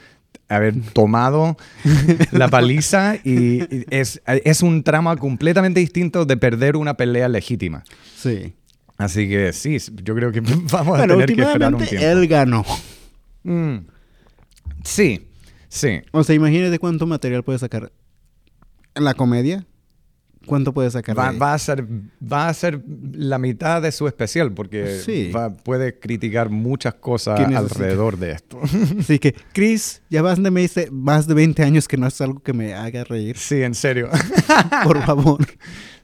[0.48, 1.58] haber tomado
[2.32, 7.84] la paliza y, y es, es un trama completamente distinto de perder una pelea legítima.
[8.16, 8.54] Sí.
[9.00, 10.42] Así que sí, yo creo que
[10.72, 12.06] vamos a tener que esperar un tiempo.
[12.06, 12.66] él ganó.
[13.44, 13.78] Mm.
[14.84, 15.30] Sí,
[15.70, 16.02] sí.
[16.12, 17.94] O sea, imagínate cuánto material puede sacar
[18.96, 19.66] en la comedia.
[20.50, 21.18] ¿Cuánto puede sacar?
[21.18, 21.86] Va, va a ser,
[22.22, 22.82] va a ser
[23.14, 25.32] la mitad de su especial porque Sí.
[25.32, 28.60] va- puede criticar muchas cosas alrededor de esto.
[29.00, 32.20] Así que, Chris, ya más de, me dice- más de 20 años que no es
[32.20, 33.38] algo que me haga reír.
[33.38, 34.10] sí, en serio.
[34.84, 35.46] Por favor.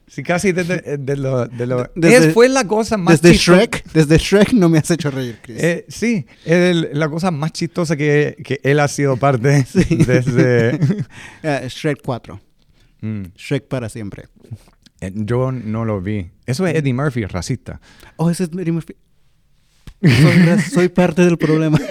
[0.08, 3.52] Sí, casi desde de lo, de lo- Desde- es- fue la cosa más Desde chisto-
[3.56, 5.60] Shrek, desde Shrek no me has hecho reír, Chris.
[5.60, 9.96] Eh, sí, es la cosa más chistosa que, que él ha sido parte Sí.
[10.06, 10.78] desde...
[11.42, 12.40] Eh, Shrek 4.
[13.06, 13.22] Mm.
[13.36, 14.24] Shrek para siempre.
[15.00, 16.30] Eh, Yo no lo vi.
[16.46, 17.80] Eso es Eddie Murphy, racista.
[18.16, 18.94] Oh, ese es Eddie Murphy.
[20.72, 21.78] Soy, parte del problema.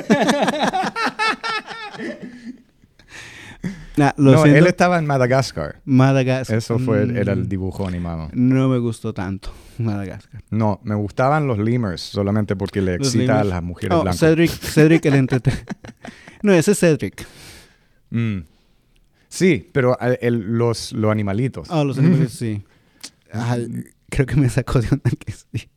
[3.97, 4.59] Nah, lo no, siento.
[4.59, 5.79] él estaba en Madagascar.
[5.85, 6.57] Madagascar.
[6.57, 8.27] Eso fue, Mm, era el dibujo animado.
[8.33, 10.43] No me gustó tanto Madagascar.
[10.49, 14.19] No, me gustaban los lemurs solamente porque le Los excita a las mujeres Oh, blancas.
[14.19, 15.73] Cedric, Cedric el entretenimiento.
[16.43, 17.25] no, ese es Cedric.
[18.09, 18.39] Mm.
[19.35, 21.67] Sí, pero eh, el- los, los animalitos.
[21.69, 22.63] Ah, los animales sí.
[24.09, 25.69] Creo que me sacó de una que sí.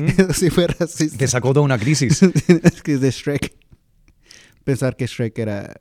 [0.00, 0.04] ¿Mm?
[0.20, 1.16] Eso sí fue racista.
[1.18, 2.22] Te sacó de una crisis.
[2.48, 3.54] es que es de Shrek.
[4.64, 5.74] Pensar que Shrek era.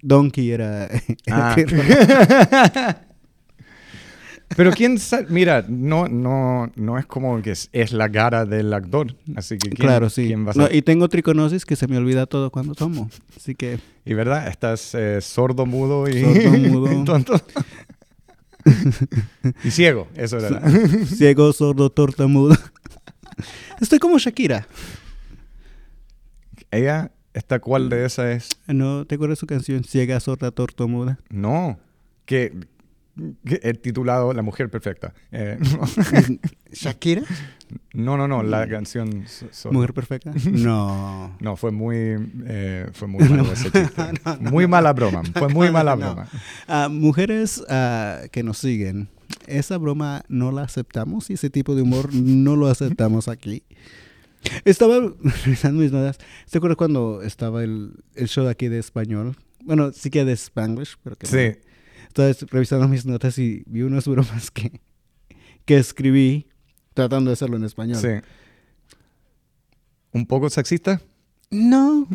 [0.00, 0.86] Donkey era.
[1.26, 3.00] era Ah.
[4.56, 8.72] Pero quién sabe, mira, no, no, no es como que es, es la cara del
[8.72, 9.14] actor.
[9.36, 10.26] Así que ¿quién, claro, sí.
[10.26, 10.74] quién va a No, ser?
[10.76, 13.10] y tengo triconosis que se me olvida todo cuando tomo.
[13.36, 13.78] Así que.
[14.04, 16.92] Y verdad, estás eh, sordo, mudo y Sordo, mudo.
[16.92, 17.40] y tonto.
[19.64, 20.62] y ciego, eso era.
[21.06, 22.56] Ciego, sordo, tortamudo.
[23.80, 24.66] Estoy como Shakira.
[26.70, 28.48] Ella, ¿esta cuál de esas es?
[28.66, 29.84] ¿No te acuerdas su canción?
[29.84, 31.18] Ciega, sorda, tortamuda.
[31.30, 31.78] No,
[32.24, 32.52] que
[33.44, 35.12] el titulado La Mujer Perfecta.
[35.32, 35.58] Eh,
[36.72, 37.22] ¿Shakira?
[37.92, 39.24] no, no, no, la canción...
[39.50, 40.32] so- ¿Mujer perfecta?
[40.52, 41.36] No.
[41.40, 41.96] No, fue muy,
[42.46, 43.90] eh, fue muy malo ese chiste.
[44.40, 46.14] Muy mala broma, fue muy mala No.
[46.14, 46.28] broma.
[46.66, 49.08] Ah, mujeres ah, que nos siguen,
[49.46, 53.62] esa broma no la aceptamos y ese tipo de humor no lo aceptamos aquí.
[54.64, 55.00] Estaba
[55.44, 56.18] revisando mis notas.
[56.48, 59.36] ¿Te acuerdas cuando estaba el, el show de aquí de español?
[59.64, 61.30] Bueno, sí que de Spanglish, pero que no.
[61.32, 61.58] Sí,
[62.08, 64.80] Estaba revisando mis notas y vi unas bromas que,
[65.64, 66.48] que escribí
[66.94, 67.98] tratando de hacerlo en español.
[68.00, 68.08] sí.
[70.10, 71.00] ¿Un poco sexista?
[71.50, 72.06] No.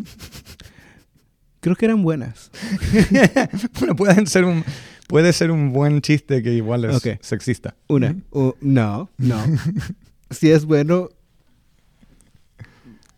[1.60, 2.50] Creo que eran buenas.
[3.78, 4.64] Bueno, pueden ser un,
[5.06, 7.76] puede ser un buen chiste que igual es sexista.
[7.88, 8.16] Una.
[8.60, 9.44] no, no.
[10.30, 11.08] si es bueno,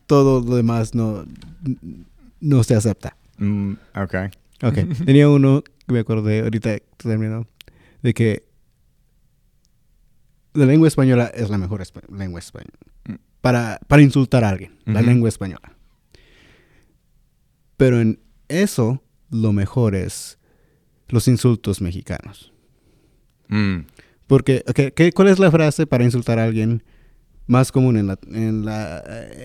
[0.07, 1.25] todo lo demás no,
[2.41, 3.17] no se acepta.
[3.39, 4.15] Mm, ok.
[4.63, 5.05] Ok.
[5.05, 7.47] Tenía uno que me acordé ahorita terminó
[8.03, 8.47] de que
[10.55, 12.79] la lengua española es la mejor espa- lengua española
[13.09, 13.15] Mm.
[13.41, 15.73] para, para insultar a alguien, la lengua española.
[17.77, 18.19] Pero en
[18.49, 20.39] eso lo mejor es
[21.09, 22.53] los insultos mexicanos.
[23.49, 23.81] Mm.
[24.27, 26.83] Porque, ok, ¿qué- ¿cuál es la frase para insultar a alguien
[27.47, 29.05] más común en, la, en, la,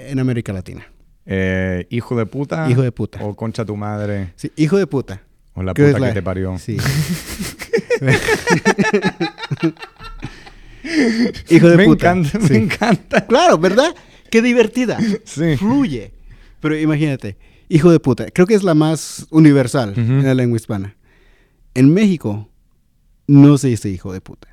[0.09, 0.87] en América Latina?
[1.25, 2.67] Eh, hijo de puta.
[2.69, 3.23] Hijo de puta.
[3.23, 4.33] O concha tu madre.
[4.37, 5.21] Sí, hijo de puta.
[5.53, 6.57] O la ¿Qué es puta que te parió.
[6.57, 6.77] Sí.
[11.49, 12.11] hijo de me puta.
[12.11, 12.53] encanta, Sí.
[12.53, 13.25] me encanta.
[13.27, 13.95] Claro, ¿verdad?
[14.29, 14.97] Qué divertida.
[15.25, 15.57] Sí.
[15.57, 16.13] Fluye.
[16.59, 17.37] Pero imagínate,
[17.69, 18.29] hijo de puta.
[18.31, 20.95] Creo que es la más universal en la lengua hispana.
[21.73, 22.49] En México
[23.27, 24.47] no se dice hijo de puta.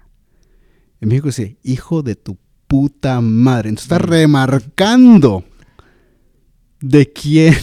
[1.00, 3.68] En México se dice hijo de tu puta madre.
[3.68, 5.44] Entonces está remarcando
[6.80, 7.54] de quién,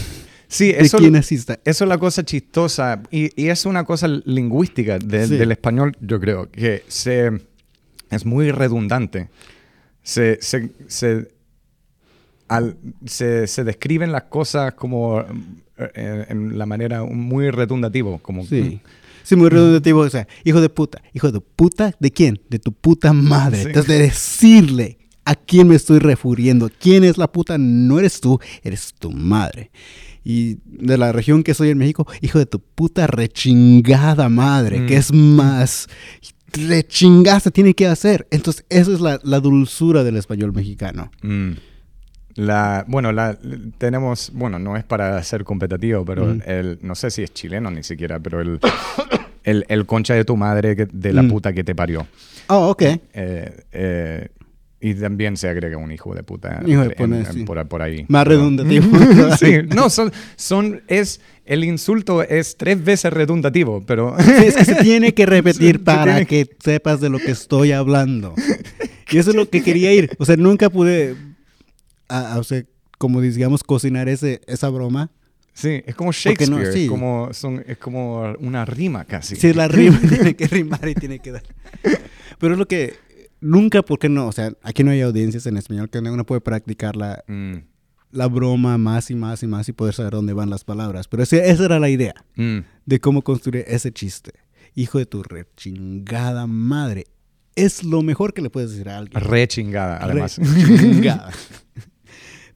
[0.56, 1.58] Sí, de eso, quién asista.
[1.64, 5.36] eso es la cosa chistosa y, y es una cosa lingüística de- Sí.
[5.36, 7.30] del español, yo creo, que se,
[8.10, 9.28] es muy redundante.
[10.02, 11.28] Se, se, se,
[12.48, 15.20] al- se, se describen las cosas como
[15.78, 18.80] eh, en la manera muy redundativo, como Sí.
[19.24, 20.00] Sí, muy redundativo.
[20.02, 21.02] O sea, hijo de puta.
[21.12, 21.92] ¿Hijo de puta?
[21.98, 22.40] ¿De quién?
[22.48, 23.58] De tu puta madre.
[23.62, 23.66] Sí.
[23.66, 26.70] Entonces, de decirle a quién me estoy refiriendo.
[26.78, 27.58] ¿Quién es la puta?
[27.58, 29.72] No eres tú, eres tu madre.
[30.28, 34.86] Y de la región que soy en México, hijo de tu puta rechingada madre, Mm.
[34.86, 35.86] que es más
[36.52, 38.26] rechingada tiene que hacer.
[38.30, 41.10] Entonces, esa es la, la dulzura del español mexicano.
[41.22, 41.52] Mm.
[42.34, 43.38] La, bueno, la,
[43.78, 46.42] tenemos, bueno, no es para ser competitivo, pero Mm.
[46.44, 48.58] el, no sé si es chileno ni siquiera, pero el,
[49.44, 51.28] el, el concha de tu madre que- de la Mm.
[51.28, 52.06] puta que te parió.
[52.48, 52.82] Oh, ok.
[52.82, 53.00] Eh,
[53.72, 54.28] eh,
[54.80, 57.42] y también se agrega un hijo de puta Hijo de puta, en- sí.
[57.44, 58.04] por, por ahí.
[58.08, 58.86] Más redundativo.
[59.38, 64.14] sí, no, son, son, es, el insulto es tres veces redundativo, pero...
[64.20, 67.72] Sí, es que se tiene que repetir para tiene que sepas de lo que estoy
[67.72, 68.34] hablando.
[69.10, 70.10] Y eso es lo que quería ir.
[70.18, 71.16] O sea, nunca pude,
[72.08, 72.62] a- a- o sea,
[72.98, 75.10] como digamos, cocinar ese, esa broma.
[75.54, 76.84] Sí, es como no, Shakespeare, sí.
[76.84, 79.36] es, como, son, es como una rima casi.
[79.36, 81.42] Si la rima tiene que rimar y tiene que dar.
[82.38, 82.94] Pero es lo que
[83.40, 84.26] nunca, ¿por qué no?
[84.28, 87.56] O sea, aquí no hay audiencias en español que uno puede practicar la, Mm,
[88.12, 91.08] la broma más y más y más y poder saber dónde van las palabras.
[91.08, 92.58] Pero ese- esa era la idea mm.
[92.86, 94.32] de cómo construir ese chiste.
[94.74, 97.06] Hijo de tu rechingada madre.
[97.54, 99.20] Es lo mejor que le puedes decir a alguien.
[99.22, 100.38] Re chingada, además.
[100.38, 101.30] Re chingada.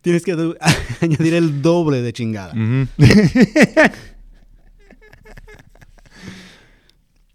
[0.03, 0.33] Tienes que
[1.01, 2.55] añadir el doble de chingada.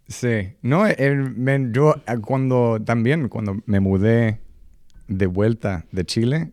[0.08, 4.39] sí, no, el- yo eh, cuando también, cuando me mudé
[5.08, 6.51] de vuelta de Chile,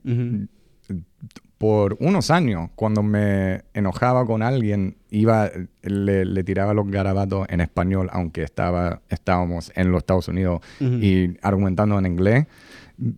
[1.58, 5.48] por unos años, cuando me enojaba con alguien, iba,
[5.82, 11.36] le, le tiraba los garabatos en español, aunque estaba, estábamos en los Estados Unidos y
[11.40, 12.46] argumentando en inglés,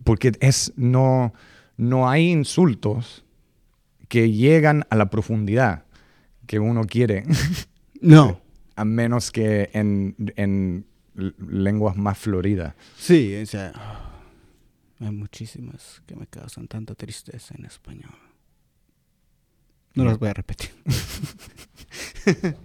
[0.03, 1.33] porque es, no,
[1.75, 3.25] no hay insultos
[4.09, 5.83] que llegan a la profundidad
[6.45, 7.23] que uno quiere,
[7.99, 8.39] No.
[8.75, 12.73] A menos que en, en lenguas más floridas.
[12.97, 13.71] Sí, o sea,
[14.99, 18.11] hay muchísimas que me causan tanta tristeza en español.
[19.93, 20.71] No las voy a repetir.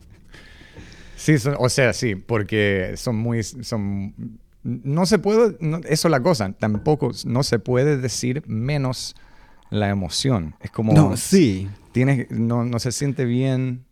[1.16, 4.14] Sí, son- o sea, sí, porque son muy, son,
[4.62, 9.14] no se puede, no- eso es la cosa, tampoco, no se puede decir menos
[9.68, 10.54] la emoción.
[10.60, 11.68] Es como, No, sí.
[11.92, 13.84] tienes, no, no se siente bien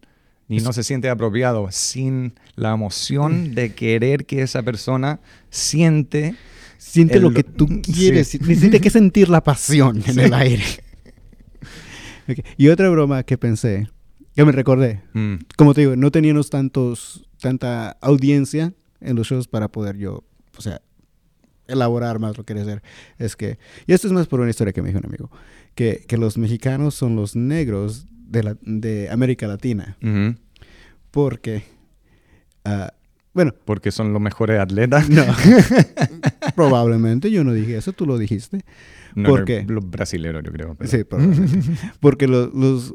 [0.48, 5.20] y no se siente apropiado sin la emoción de querer que esa persona
[5.50, 6.34] siente.
[6.78, 7.80] Siente El- lo que tú sí.
[7.92, 8.30] quieres.
[8.30, 10.64] Tiene que sentir la pasión en el aire.
[12.30, 13.88] Ok, Y otra broma que pensé,
[14.34, 19.48] que me recordé, Mm, como te digo, no teníamos tantos, tanta audiencia en los shows
[19.48, 20.24] para poder yo,
[20.56, 20.82] o sea,
[21.68, 22.82] elaborar más lo que quería hacer.
[23.18, 25.30] Es que, y esto es más por una historia que me dijo un amigo,
[25.74, 29.96] que, que los mexicanos son los negros de, la, de América Latina,
[31.10, 31.64] porque,
[32.64, 32.92] ah,
[33.34, 35.08] bueno, porque son los mejores atletas.
[35.10, 35.24] no,
[36.54, 38.60] probablemente yo no dije eso, tú lo dijiste.
[39.14, 39.64] No, ¿Por no?
[39.66, 40.74] Los brasileros, yo creo.
[40.74, 41.72] pero- Sí, probablemente.
[42.00, 42.94] Porque lo- los,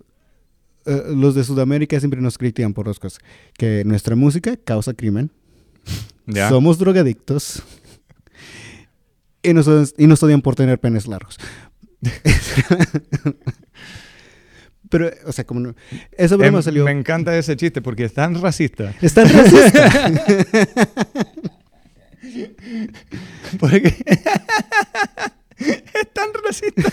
[0.86, 3.20] eh, los de Sudamérica siempre nos critican por dos cosas.
[3.58, 5.32] Que nuestra música causa crimen,
[6.28, 6.50] ¿Ya?
[6.50, 7.64] somos drogadictos
[9.42, 11.38] y nos, y nos odian por tener penes largos.
[14.94, 15.74] Pero, o sea, como no,
[16.16, 16.86] esa broma Em, salió...
[16.86, 18.94] Me encanta ese chiste porque es tan racista.
[19.02, 20.22] Es tan racista.
[23.60, 23.88] Porque
[25.58, 26.84] es tan racista.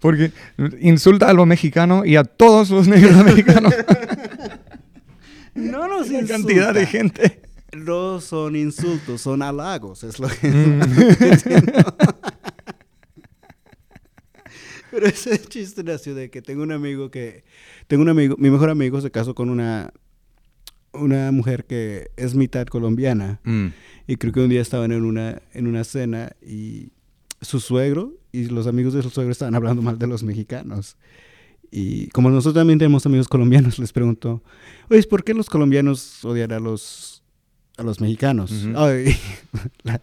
[0.00, 0.32] Porque
[0.80, 3.74] insulta a los mexicanos y a todos los negros americanos.
[5.54, 6.98] no nos Una cantidad de insulta.
[6.98, 7.42] gente.
[7.76, 10.48] No son insultos, son halagos, es lo que...
[10.48, 10.80] Mm.
[15.02, 17.44] Pero ese chiste nació de que tengo un amigo que...
[17.88, 19.92] Tengo un amigo, mi mejor amigo se casó con una...
[20.94, 23.40] Una mujer que es mitad colombiana.
[23.44, 23.68] Mm,
[24.06, 26.90] Y creo que un día estaban en una, en una cena y
[27.40, 30.98] su suegro y los amigos de su suegro estaban hablando mal de los mexicanos.
[31.70, 34.42] Y como nosotros también tenemos amigos colombianos, les preguntó,
[34.90, 37.22] oye, ¿por qué los colombianos odian a los,
[37.78, 38.52] a los mexicanos?
[38.76, 39.16] Ay,
[39.84, 40.02] la,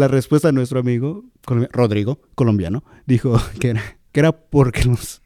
[0.00, 1.24] la respuesta de nuestro amigo,
[1.72, 3.82] Rodrigo, colombiano, dijo que era,
[4.12, 5.22] que era porque los,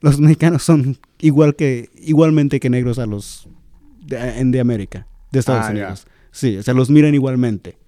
[0.00, 3.48] los mexicanos son igual que, igualmente que negros a los
[4.00, 5.80] de, de América, de Estados Ah, ya.
[5.84, 6.06] Unidos.
[6.32, 7.78] Sí, o sea, los miran igualmente.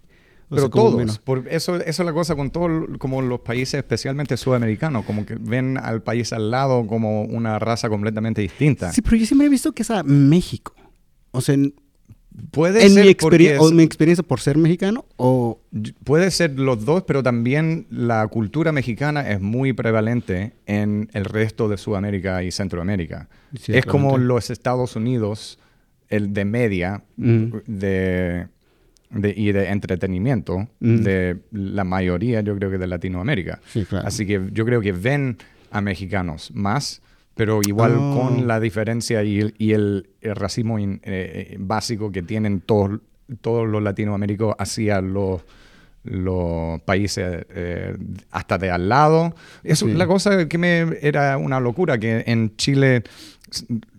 [0.49, 1.19] O Pero sea, todos.
[1.19, 5.35] Por eso, eso es la cosa con todos como los países, especialmente sudamericanos, como que
[5.35, 8.93] ven al país al lado como una raza completamente distinta.
[8.93, 10.73] Sí, pero yo siempre he visto que es a México.
[11.33, 11.57] O sea,
[12.51, 15.59] Puede en ser mi, porque experien- o es- mi experiencia por ser mexicano o...
[16.05, 21.69] Puede ser los dos, pero también la cultura mexicana es muy prevalente en el resto
[21.69, 23.29] de Sudamérica y Centroamérica.
[23.61, 25.59] Sí, es como los Estados Unidos,
[26.09, 27.53] el de media Mm.
[27.67, 28.47] de,
[29.11, 30.97] de- y de entretenimiento Mm.
[31.03, 33.61] de la mayoría, yo creo que de Latinoamérica.
[33.73, 34.07] Sí, claro.
[34.07, 35.39] Así que yo creo que ven
[35.71, 37.01] a mexicanos más,
[37.37, 38.19] pero igual Oh.
[38.19, 42.61] con la diferencia y el, y el- el racismo in- eh, eh, básico que tienen
[42.63, 42.99] todos,
[43.41, 45.43] todos los latinoamericanos hacia los,
[46.03, 47.97] los países eh,
[48.31, 49.35] hasta de al lado.
[49.63, 49.93] Eso Sí.
[49.95, 53.03] la cosa que me era una locura, que en Chile,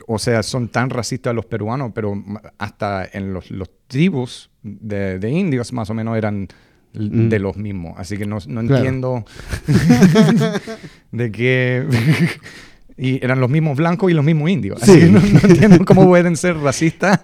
[0.08, 2.22] o sea, son tan racistas los peruanos, pero
[2.58, 6.48] hasta en los, los tribus de, de indios más o menos eran
[6.94, 7.28] Mm.
[7.30, 7.94] de los mismos.
[7.98, 8.76] Así que no, no Claro.
[8.78, 9.26] entiendo
[11.12, 11.86] de qué...
[12.98, 14.82] y eran los mismos blancos y los mismos indios.
[14.82, 17.20] Así que no, no entiendo cómo pueden ser racistas,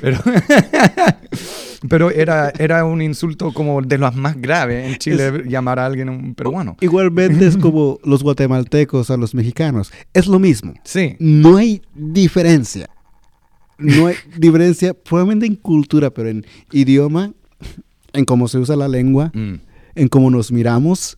[0.00, 0.18] pero...
[1.88, 6.10] Pero era, era un insulto como de los más graves en Chile llamar a alguien
[6.10, 6.76] un peruano.
[6.82, 9.90] Igualmente es como los guatemaltecos a los mexicanos.
[10.12, 10.74] Es lo mismo.
[10.84, 11.16] Sí.
[11.18, 12.90] No hay diferencia.
[13.78, 17.32] No hay diferencia, probablemente en cultura, pero en idioma,
[18.12, 19.54] en cómo se usa la lengua, Mm.
[19.94, 21.16] en cómo nos miramos,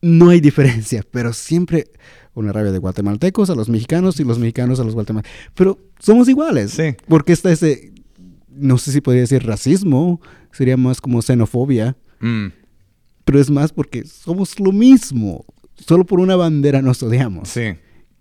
[0.00, 1.02] no hay diferencia.
[1.10, 1.86] Pero siempre
[2.34, 5.36] una rabia de guatemaltecos a los mexicanos y los mexicanos a los guatemaltecos.
[5.54, 6.72] Pero somos iguales.
[6.72, 6.94] Sí.
[7.08, 7.92] Porque está ese,
[8.50, 10.20] no sé si podría decir racismo,
[10.52, 12.46] sería más como xenofobia, Mm.
[13.24, 15.44] pero es más porque somos lo mismo.
[15.76, 17.48] Solo por una bandera nos odiamos.
[17.48, 17.74] Sí.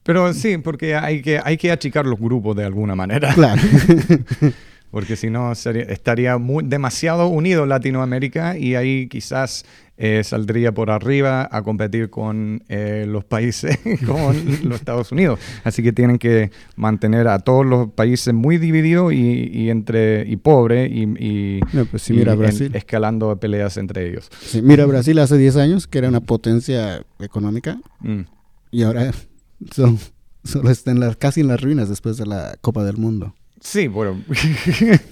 [0.03, 3.33] Pero sí, porque hay que, hay que achicar los grupos de alguna manera.
[3.33, 3.61] Claro.
[4.93, 9.65] Porque si no, estaría muy, demasiado unido Latinoamérica y ahí quizás
[9.97, 14.35] eh, saldría por arriba a competir con eh, los países, con
[14.69, 15.39] los Estados Unidos.
[15.63, 20.37] Así que tienen que mantener a todos los países muy divididos y, y entre, y
[20.37, 22.71] pobres y, y- No, pues sí, y mira en- Brasil.
[22.75, 24.29] escalando peleas entre ellos.
[24.61, 28.21] Mira, Brasil hace 10 años, que era una potencia económica, Mm.
[28.69, 29.11] y ahora
[29.71, 29.97] son,
[30.43, 33.33] solo está en las, casi en las ruinas después de la Copa del Mundo.
[33.63, 34.21] Sí, bueno.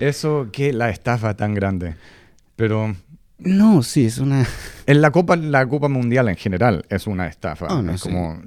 [0.00, 1.94] Eso que la estafa tan grande.
[2.56, 2.94] Pero
[3.38, 4.46] No, sí, es una...
[4.86, 7.66] en la Copa, la Copa Mundial en general es una estafa.
[7.70, 8.08] Ah, no, es sí.
[8.08, 8.40] como,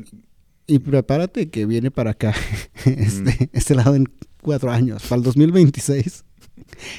[0.67, 2.33] Y prepárate que viene para acá,
[2.85, 4.05] este, este lado en
[4.41, 6.23] cuatro años, para el 2026.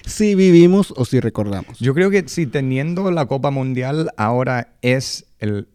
[0.07, 1.79] Si vivimos o si recordamos.
[1.79, 5.69] yo creo que si teniendo la Copa Mundial ahora es el,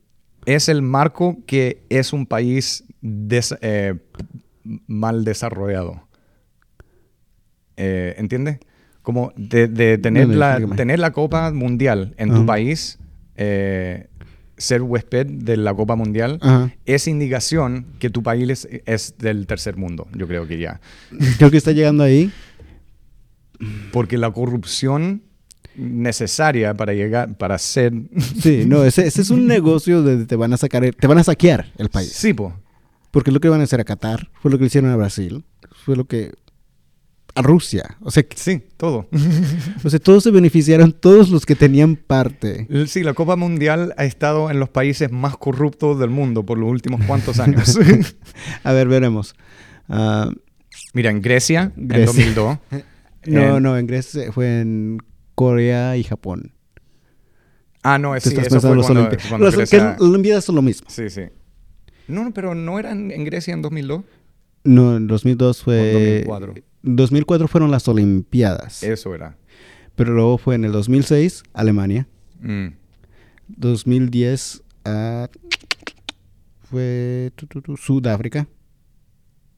[0.45, 3.95] es el marco que es un país des- eh,
[4.88, 6.07] mal desarrollado.
[7.78, 8.59] Eh, ¿Entiendes?
[9.01, 10.76] Como de, de tener, la, explícame.
[10.76, 12.99] tener la Copa Mundial en tu país,
[13.36, 14.07] eh,
[14.57, 16.39] ser huésped de la Copa Mundial,
[16.86, 20.80] es indicación que tu país es, es del tercer mundo, yo creo que ya.
[21.38, 22.32] Creo que está llegando ahí.
[23.91, 25.24] Porque la corrupción
[25.76, 27.93] necesaria para llegar, para ser...
[28.39, 31.18] Sí, no, ese, ese es un negocio de te van a sacar, el- te van
[31.18, 32.12] a saquear el país.
[32.12, 32.53] Sí, po.
[33.12, 35.43] Porque es lo que van a hacer a Qatar, fue lo que hicieron a Brasil,
[35.86, 36.32] fue lo que
[37.36, 37.97] a Rusia.
[38.01, 39.07] O sea, que- Sí, todo.
[39.84, 42.68] o sea, todos se beneficiaron, todos los que tenían parte.
[42.88, 46.70] Sí, la Copa Mundial ha estado en los países más corruptos del mundo por los
[46.70, 47.78] últimos cuantos años.
[48.64, 49.36] A ver, veremos.
[49.89, 50.30] Ah,
[50.93, 52.05] Mira, en Grecia, en Grecia.
[52.07, 52.57] 2002.
[53.28, 54.97] no, en- no, en Grecia fue en
[55.36, 56.53] Corea y Japón.
[57.84, 58.84] Ah, no, Te sí, eso fue cuando,
[59.30, 60.88] cuando que Grecia- las Olimpiadas son lo mismo.
[60.89, 61.24] Sí, sí.
[62.12, 64.03] No, pero no eran en Grecia en 2002.
[64.64, 66.24] No, en 2002 fue...
[66.28, 66.53] O 2004.
[66.84, 68.84] 2004 fueron las Olimpiadas.
[68.84, 69.36] Eso era.
[69.95, 72.07] Pero luego fue en el 2006, Alemania.
[72.41, 72.68] Mm.
[73.47, 75.28] 2010 ah,
[76.70, 78.47] fue tu, tu, tu, Sudáfrica.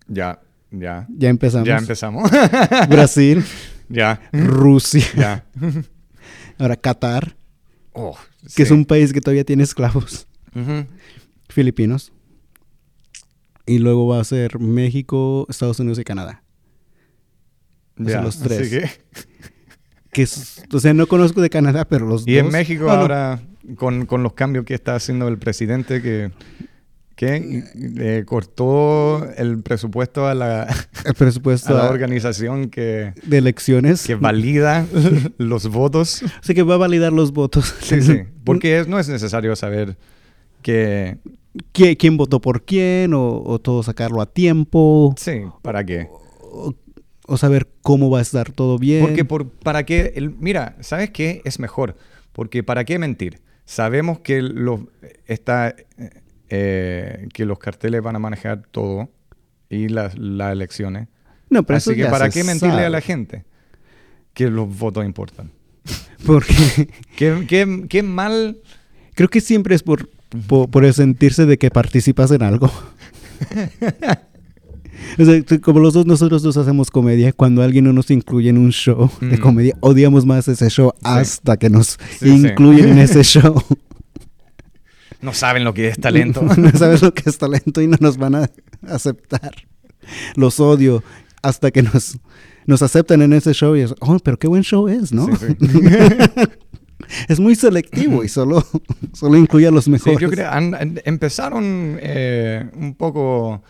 [0.07, 0.41] Ya,
[0.71, 1.07] ya.
[1.15, 1.67] Ya empezamos.
[1.67, 2.29] Ya empezamos.
[2.89, 3.43] Brasil,
[3.89, 5.05] ya, Rusia.
[5.15, 5.45] ya.
[6.57, 7.35] Ahora Qatar,
[7.93, 8.17] Oh,
[8.55, 8.73] que es sí.
[8.73, 10.27] un país que todavía tiene esclavos.
[10.55, 10.85] Ujú.
[11.49, 12.11] Filipinos.
[13.65, 16.43] Y luego va a ser México, Estados Unidos y Canadá.
[17.97, 18.59] Son los tres.
[18.61, 18.89] así que-
[20.11, 20.27] Que
[20.75, 22.45] o sea, no conozco de Canadá, pero los Y dos.
[22.45, 23.01] en México Ah, no.
[23.01, 23.41] ahora,
[23.75, 26.31] con, con los cambios que está haciendo el presidente, que,
[27.15, 27.63] que
[27.97, 30.67] eh, cortó el presupuesto a la,
[31.05, 34.05] El presupuesto a la organización que, de elecciones.
[34.05, 34.85] que valida
[35.39, 36.21] los votos.
[36.23, 37.73] O sea, que va a validar los votos.
[37.81, 38.21] Sí, sí.
[38.43, 39.97] Porque es- no es necesario saber
[40.61, 41.17] que...
[41.73, 43.13] ¿Qui- ¿Quién votó por quién?
[43.13, 45.13] O, o todo sacarlo a tiempo.
[45.17, 46.07] Sí, ¿para qué?
[46.41, 46.73] O-
[47.25, 49.01] o saber cómo va a estar todo bien.
[49.05, 51.41] Porque por, para qué, el- mira, ¿sabes qué?
[51.45, 51.95] Es mejor.
[52.33, 53.39] Porque para qué mentir.
[53.65, 54.81] Sabemos que los,
[55.25, 55.73] está,
[56.49, 59.09] eh, que los carteles van a manejar todo
[59.69, 61.07] y las, las elecciones.
[61.49, 63.45] no, pero Así eso que ya para se qué mentirle a la gente
[64.33, 65.51] que los votos importan.
[66.25, 68.57] Porque ¿Qué, qué, qué mal...
[69.13, 70.09] creo que siempre es por,
[70.47, 72.71] por, por el sentirse de que participas en algo.
[75.19, 78.49] O sea, tú- como los dos nosotros dos hacemos comedia, cuando alguien no nos incluye
[78.49, 79.41] en un show de Mm.
[79.41, 82.47] comedia, odiamos más ese show hasta que nos Sí, sí.
[82.47, 83.61] incluyen en ese show.
[85.21, 86.41] No saben lo que es talento.
[86.57, 88.49] no sabes lo que es talento y no nos van a
[88.87, 89.51] aceptar.
[90.35, 91.03] Los odio
[91.41, 92.17] hasta que nos,
[92.65, 95.27] nos aceptan en ese show y es, oh, pero qué buen show es, ¿no?
[97.27, 98.65] Es muy selectivo y solo,
[99.13, 100.19] solo incluye a los Sí, mejores.
[100.19, 103.61] yo creo han- han- empezaron eh, un poco...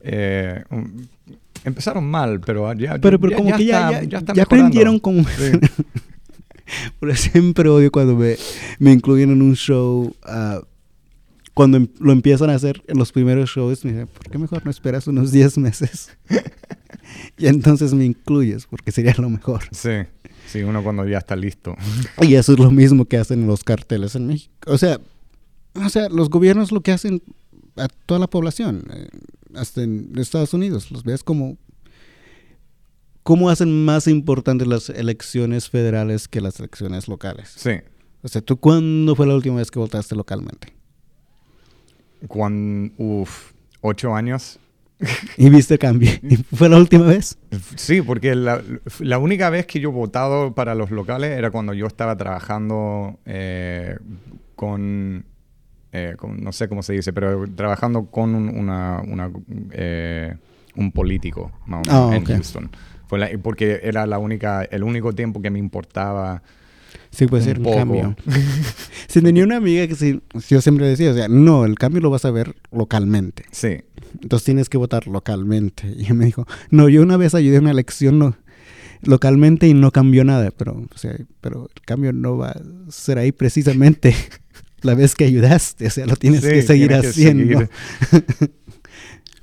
[0.00, 1.08] eh, un-
[1.64, 4.42] empezaron mal, pero ya, Pero, pero como que ya, está- ya, está ya mejorando.
[4.42, 5.22] aprendieron cómo...
[5.24, 5.52] Sí.
[7.00, 8.36] Pero siempre odio cuando me,
[8.78, 10.14] me incluyen en un show.
[10.22, 10.60] ah,
[11.52, 14.64] cuando em- lo empiezan a hacer en los primeros shows, me dicen, ¿por qué mejor
[14.64, 16.16] no esperas unos 10 meses?
[17.36, 19.64] y entonces me incluyes, porque sería lo mejor.
[19.72, 19.90] Sí,
[20.52, 21.76] sí, uno cuando ya está listo.
[22.20, 24.52] Y eso es lo mismo que hacen los carteles en México.
[24.66, 25.00] O sea,
[25.74, 27.22] o sea, los gobiernos lo que hacen
[27.76, 29.08] a toda la población, eh,
[29.54, 31.56] hasta en Estados Unidos, los ves como
[33.22, 37.52] cómo hacen más importantes las elecciones federales que las elecciones locales.
[37.56, 37.72] Sí.
[38.22, 40.72] O sea, ¿tú cuándo fue la última vez que votaste localmente?
[42.28, 44.58] Cuando, uf, ocho años.
[45.36, 46.10] Y viste el cambio.
[46.22, 47.36] ¿Y ¿Fue la última vez?
[47.76, 48.62] Sí, porque la,
[49.00, 53.18] la única vez que yo he votado para los locales era cuando yo estaba trabajando
[53.26, 53.96] eh,
[54.54, 55.24] con,
[55.92, 59.30] eh, con- no sé cómo se dice, pero trabajando con un, una, una,
[59.72, 60.34] eh,
[60.76, 62.24] un político más o menos, Ah, en.
[62.24, 62.70] Houston.
[63.08, 66.42] Fue la- porque era la única, el único tiempo que me importaba.
[67.10, 68.14] Sí, puede ser un cambio.
[69.08, 72.08] Sí, tenía una amiga que sí, yo siempre decía, o sea, no, el cambio lo
[72.08, 73.44] vas a ver localmente.
[73.50, 73.82] Sí,
[74.20, 75.86] Entonces tienes que votar localmente.
[75.96, 78.36] Y ella me dijo, no, yo una vez ayudé a una elección no-
[79.02, 83.18] localmente y no cambió nada, pero, o sea, pero el cambio no va a ser
[83.18, 84.14] ahí precisamente
[84.82, 87.58] la vez que ayudaste, o sea, lo tienes Sí, que seguir tienes que haciendo.
[87.58, 88.50] seguir.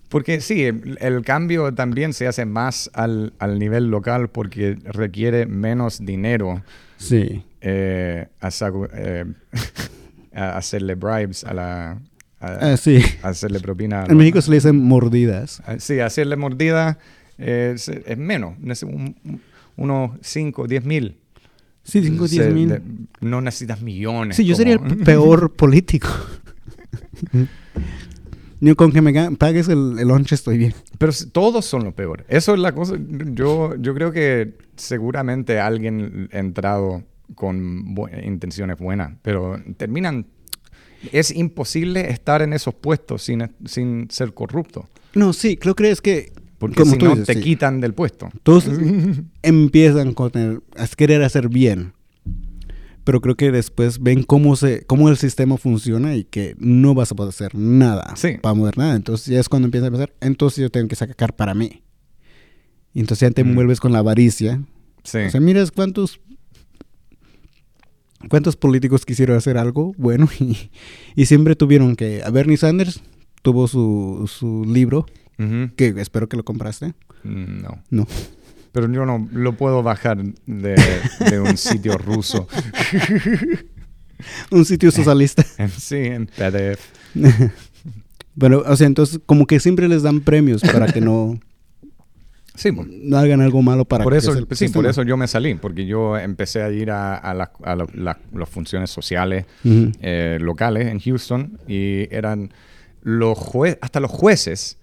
[0.09, 6.03] Porque sí, el, cambio también se hace más al, al nivel local porque requiere menos
[6.03, 6.63] dinero
[6.97, 7.43] Sí.
[7.61, 9.25] eh, hacer- eh,
[10.33, 12.01] a hacerle bribes a la...
[12.39, 12.99] a- Ah, sí.
[13.23, 14.01] hacerle propina.
[14.01, 15.61] a En los- México se le dicen mordidas.
[15.65, 16.97] Ah, Sí, hacerle mordida
[17.37, 19.41] eh, es, es menos, nece- un- un-
[19.77, 21.17] unos 5, 10 mil.
[21.83, 22.69] Sí, 5 o Se- 10 mil.
[22.69, 22.81] de-
[23.21, 24.35] No necesitas millones.
[24.37, 26.09] Sí, yo sería el como- peor político.
[28.61, 30.73] Yo con que me pagues el, el lunch estoy bien.
[30.97, 32.25] Pero todos son lo peor.
[32.27, 32.95] Eso es la cosa.
[33.33, 37.03] Yo, yo creo que seguramente alguien ha entrado
[37.35, 40.25] con bu- intenciones buenas, pero terminan...
[41.11, 44.87] Es imposible estar en esos puestos sin, sin ser corrupto.
[45.13, 46.31] No, sí, creo que es que...
[46.57, 47.39] Porque como si tú no, dices, te sí.
[47.41, 48.29] quitan del puesto.
[48.43, 48.65] Todos
[49.41, 51.93] empiezan con el- a querer hacer bien.
[53.05, 57.11] Pero creo que después ven cómo, se, cómo el sistema funciona y que no vas
[57.11, 58.37] a poder hacer nada Sí.
[58.41, 58.95] para mover nada.
[58.95, 61.81] Entonces ya es cuando empiezan a pensar, entonces yo tengo que sacar para mí.
[62.93, 63.75] Y entonces ya te Mm.
[63.79, 64.61] con la avaricia.
[65.03, 65.19] Sí.
[65.19, 66.19] O sea, miras cuántos
[68.27, 70.71] cuántos políticos quisieron hacer algo bueno y,
[71.15, 72.21] y siempre tuvieron que...
[72.23, 73.01] A Bernie Sanders
[73.41, 75.05] tuvo su, su libro,
[75.77, 76.93] que espero que lo compraste.
[77.23, 77.81] Mm, No.
[77.89, 78.07] No.
[78.71, 80.75] Pero yo no lo puedo bajar de,
[81.31, 82.47] de un sitio ruso.
[84.51, 85.45] Un sitio socialista.
[85.77, 86.79] Sí, en PDF.
[88.37, 91.39] Pero, o sea, entonces como que siempre les dan premios para que no,
[92.59, 95.27] Sí, pues, no hagan algo malo para por que eso, sí, por eso yo me
[95.29, 99.45] salí, porque yo empecé a ir a, a las- a la- la- las funciones sociales
[100.01, 102.51] eh, locales en Houston y eran
[103.01, 104.77] los jueces, hasta los jueces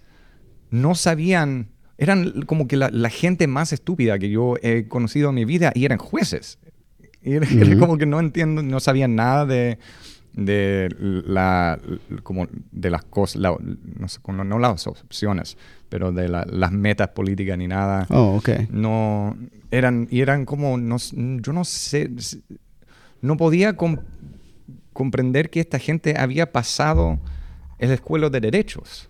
[0.71, 1.67] no sabían,
[1.99, 5.85] eran como que la, gente más estúpida que yo he conocido en mi vida y
[5.85, 6.57] eran jueces.
[7.21, 7.47] Y era,
[7.79, 9.77] como que no entiendo, no sabían nada de,
[10.37, 11.77] de la,
[12.23, 13.57] como de las cosas, la-
[13.99, 15.57] no, sé, no, no las opciones,
[15.89, 18.49] pero de la- las metas políticas ni nada Oh, ok.
[18.69, 19.35] no
[19.71, 22.09] eran y eran como no, yo no sé
[23.21, 23.97] no podía com-
[24.93, 27.19] comprender que esta gente había pasado
[27.79, 29.09] el escuela de derechos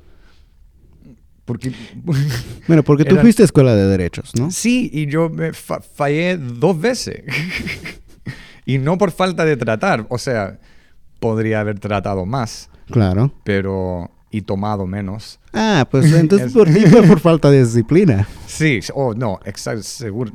[1.45, 1.71] porque
[2.67, 4.49] Bueno, porque tú Eran- fuiste a escuela de derechos, ¿no?
[4.51, 7.23] sí y yo me fa- fallé dos veces
[8.65, 10.59] y no por falta de tratar o sea
[11.20, 13.32] podría haber tratado más Claro.
[13.43, 15.39] pero y tomado menos.
[15.53, 18.28] Ah, pues entonces por ti fue por falta de disciplina.
[18.45, 20.32] Sí, oh, no, exa- seguro,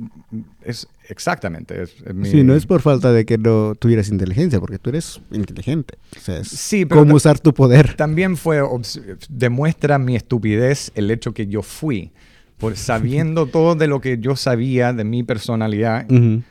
[0.63, 1.83] es exactamente.
[1.83, 4.89] es- es mi- Sí, no es por falta de que no tuvieras inteligencia, porque tú
[4.91, 5.99] eres inteligente.
[6.17, 7.95] O sea, es Sí, pero cómo usar tu poder.
[7.95, 8.61] También fue,
[9.29, 12.13] demuestra mi estupidez el hecho que yo fui,
[12.59, 16.43] por sabiendo todo de lo que yo sabía de mi personalidad, Ujú.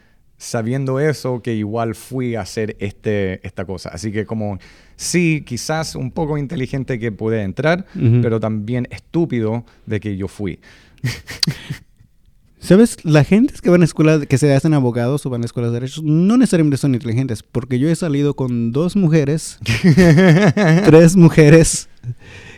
[0.41, 3.89] Sabiendo eso, que igual fui a hacer este, esta cosa.
[3.89, 4.57] Así que como,
[4.95, 8.21] sí, quizás un poco inteligente que pude entrar, Ujú.
[8.23, 10.59] pero también estúpido de que yo fui.
[12.59, 12.97] ¿Sabes?
[13.03, 15.79] La gente que van a escuelas, que se hacen abogados o van a escuelas de
[15.79, 19.59] derechos, no necesariamente son inteligentes, porque yo he salido con dos mujeres,
[20.85, 21.87] tres mujeres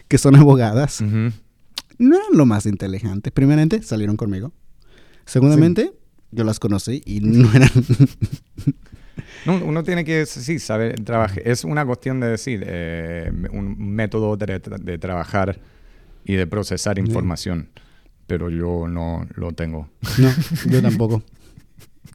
[0.08, 1.02] que son abogadas.
[1.02, 1.32] Ujú.
[2.00, 3.32] No eran lo más inteligente.
[3.32, 4.52] Primeramente, salieron conmigo.
[5.26, 5.94] Segundamente,
[6.34, 7.70] yo las conocí y no eran...
[9.46, 11.42] No, uno tiene que, sí, saber trabajar.
[11.46, 15.60] Es una cuestión de decir, eh, un método de, de trabajar
[16.24, 17.68] y de procesar información.
[18.26, 19.90] Pero yo no lo tengo.
[20.18, 20.30] No,
[20.72, 21.24] yo tampoco.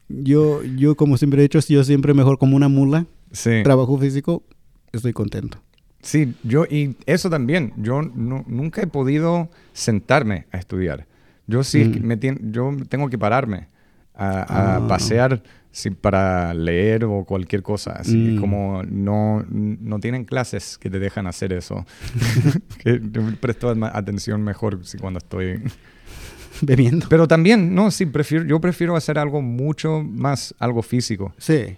[0.07, 3.05] Yo, yo como siempre he dicho, yo siempre mejor como una mula.
[3.31, 3.61] Sí.
[3.63, 4.43] Trabajo físico,
[4.91, 5.59] estoy contento.
[6.01, 11.05] Sí, yo, y eso también, yo no- nunca he podido sentarme a estudiar.
[11.45, 12.03] Yo sí, Mm.
[12.05, 12.17] me
[12.51, 13.67] yo tengo que pararme
[14.19, 14.87] a, a Ah.
[14.87, 15.41] pasear
[15.71, 17.91] sí, para leer o cualquier cosa.
[17.93, 18.39] Así Mm.
[18.41, 21.85] como no, no tienen clases que te dejan hacer eso.
[22.83, 22.99] que
[23.39, 25.61] presto atención mejor sí, cuando estoy...
[26.61, 27.07] Bebiendo.
[27.09, 31.33] Pero también, no, sí, prefiero, yo prefiero hacer algo mucho más, algo físico.
[31.37, 31.77] Sí.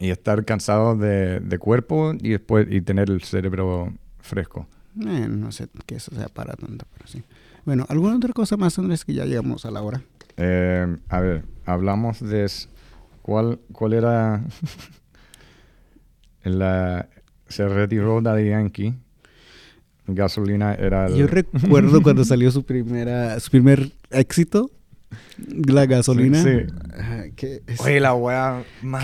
[0.00, 4.66] Y estar cansado de, de cuerpo y después y tener el cerebro fresco.
[5.00, 7.22] Eh, no sé que eso sea para tanto, pero sí.
[7.64, 10.02] Bueno, ¿alguna otra cosa más, Andrés, que ya llegamos a la hora?
[10.38, 12.44] Eh, a ver, hablamos de
[13.22, 14.42] cuál, cuál era
[16.44, 17.08] la
[17.48, 18.94] se retiró Daddy Yankee.
[20.06, 24.70] Gasolina era el- Yo recuerdo cuando salió su primera, su primer éxito,
[25.66, 26.42] la gasolina.
[26.42, 27.32] Sí, sí.
[27.36, 28.12] Que es- Oye, la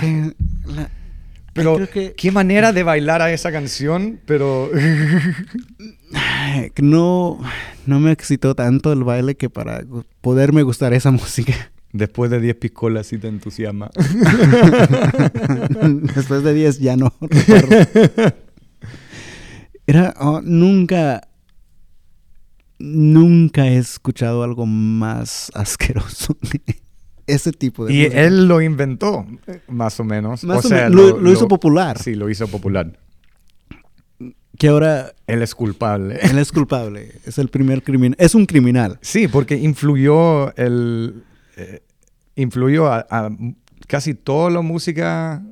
[0.01, 0.35] que
[0.67, 0.91] la-
[1.55, 4.71] Pero creo que- qué manera de bailar a esa canción, pero
[6.83, 7.39] no,
[7.87, 9.85] no me excitó tanto el baile que para
[10.21, 11.55] poderme gustar esa música.
[11.93, 13.91] después de 10 piscolas sí te entusiasma.
[16.15, 18.35] Después de 10 ya no recuerdo.
[19.87, 21.29] Era, oh, nunca,
[22.79, 26.61] nunca he escuchado algo más asqueroso que
[27.27, 28.21] ese tipo de y música.
[28.23, 29.27] él lo inventó,
[29.69, 30.45] más o menos.
[30.45, 31.99] Más o o sea, menos, lo- lo hizo popular.
[31.99, 32.99] Sí, lo hizo popular.
[34.59, 36.19] Que ahora Él es culpable.
[36.23, 37.13] él es culpable.
[37.25, 38.17] Es el primer criminal.
[38.21, 38.99] Es un criminal.
[39.01, 41.25] Sí, porque influyó el
[41.57, 41.81] eh,
[42.37, 43.31] influyó a, a
[43.89, 45.43] casi toda la música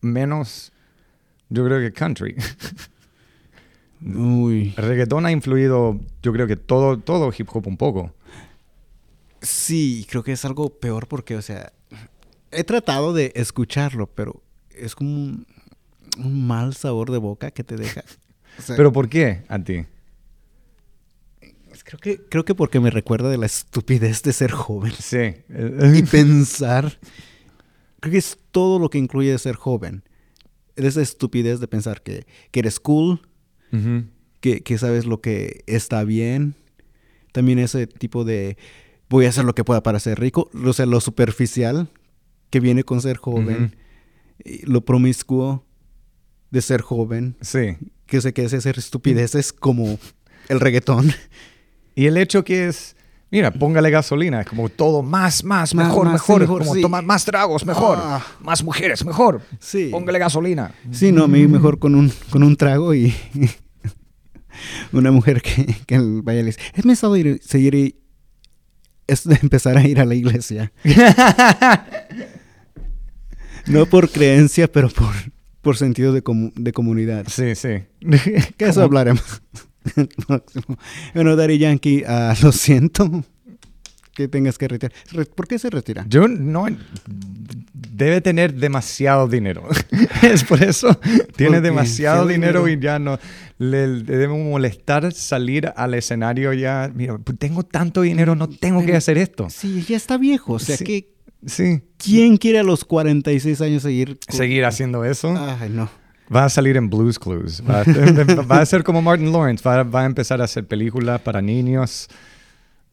[0.00, 0.72] menos
[1.48, 2.36] yo creo que country.
[4.00, 4.74] Uy.
[4.76, 8.12] Reggaetón ha influido yo creo que todo todo hip hop un poco.
[9.44, 11.72] Sí, creo que es algo peor porque, o sea,
[12.50, 15.46] he tratado de escucharlo, pero es como un,
[16.18, 18.02] un mal sabor de boca que te deja.
[18.56, 19.84] O sea, Pero ¿por qué a ti?
[21.84, 25.34] creo que creo que porque me recuerda de la estupidez de ser joven Sí.
[25.48, 26.96] y pensar.
[27.98, 30.04] Creo que es todo lo que incluye ser joven.
[30.76, 33.26] Esa estupidez de pensar que, que eres cool,
[34.40, 36.54] que, que sabes lo que está bien.
[37.32, 38.56] También ese tipo de
[39.14, 40.50] voy a hacer lo que pueda para ser rico.
[40.64, 41.88] O sea, lo superficial
[42.50, 43.76] que viene con ser joven.
[44.64, 45.64] Lo promiscuo
[46.50, 47.36] de ser joven.
[47.40, 47.76] Sí.
[48.06, 49.98] Que sé que es hacer estupideces como
[50.48, 51.12] el reggaetón.
[51.94, 52.96] Y el hecho que es,
[53.30, 56.74] mira, póngale gasolina, es como todo más, más, Más, mejor, más, mejor, sí, mejor, como
[56.74, 56.80] sí.
[56.82, 58.20] tomar más tragos, mejor, Ah.
[58.40, 59.42] más mujeres, mejor.
[59.60, 59.90] Sí.
[59.92, 60.74] Póngale gasolina.
[60.90, 63.14] Sí, no, a mí mejor con un, con un trago y
[64.92, 66.62] una mujer que, que vaya iglesia.
[66.74, 67.96] He pensado ir, seguir
[69.06, 70.72] es de empezar a ir a la iglesia.
[73.66, 75.12] No por creencia, pero por,
[75.62, 77.26] por sentido de, comu- de comunidad.
[77.28, 77.84] Sí, sí.
[78.56, 79.42] Que eso hablaremos.
[81.14, 83.24] Bueno, Daddy Yankee, ah, lo siento
[84.14, 84.92] que tengas que retirar.
[85.12, 86.04] Re- ¿Por qué se retira?
[86.08, 86.66] Yo no...
[87.92, 89.68] Debe tener demasiado dinero.
[90.22, 90.98] es por eso.
[91.36, 92.80] Tiene demasiado ¿Qué dinero dinero?
[92.80, 93.18] y ya no...
[93.58, 96.90] Le, le debe molestar salir al escenario ya.
[96.92, 99.48] Mira, pues tengo tanto dinero, no tengo que Pero- hacer esto.
[99.50, 100.54] Sí, ya está viejo.
[100.54, 100.84] O sea, Sí.
[100.84, 101.14] que
[101.46, 101.82] Sí.
[101.98, 104.18] ¿quién quiere a los 46 años seguir?
[104.28, 105.34] Seguir haciendo eso.
[105.60, 105.88] Ay, no.
[106.34, 107.62] Va a salir en Blues Clues.
[107.68, 107.84] Va a,
[108.50, 109.62] va a ser como Martin Lawrence.
[109.68, 112.08] Va, va a empezar a hacer películas para niños.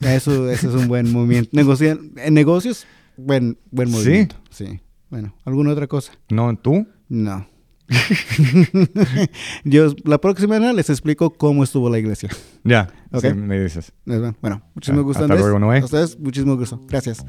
[0.01, 1.49] Eso, eso es un buen movimiento.
[1.53, 2.85] Negociar, en negocios,
[3.17, 3.93] buen, buen ¿Sí?
[3.95, 4.35] movimiento.
[4.49, 4.81] Sí.
[5.09, 6.11] Bueno, ¿alguna otra cosa?
[6.29, 6.87] ¿No tú?
[7.09, 7.47] No.
[9.63, 12.29] Yo la próxima semana les explico cómo estuvo la iglesia.
[12.63, 13.21] Ya, Ok.
[13.25, 13.91] sí, me dices.
[14.05, 15.79] Bueno, muchísimo Ah, gusto, hasta luego, Noé.
[15.79, 16.79] A ustedes, muchísimo gusto.
[16.87, 17.25] Gracias.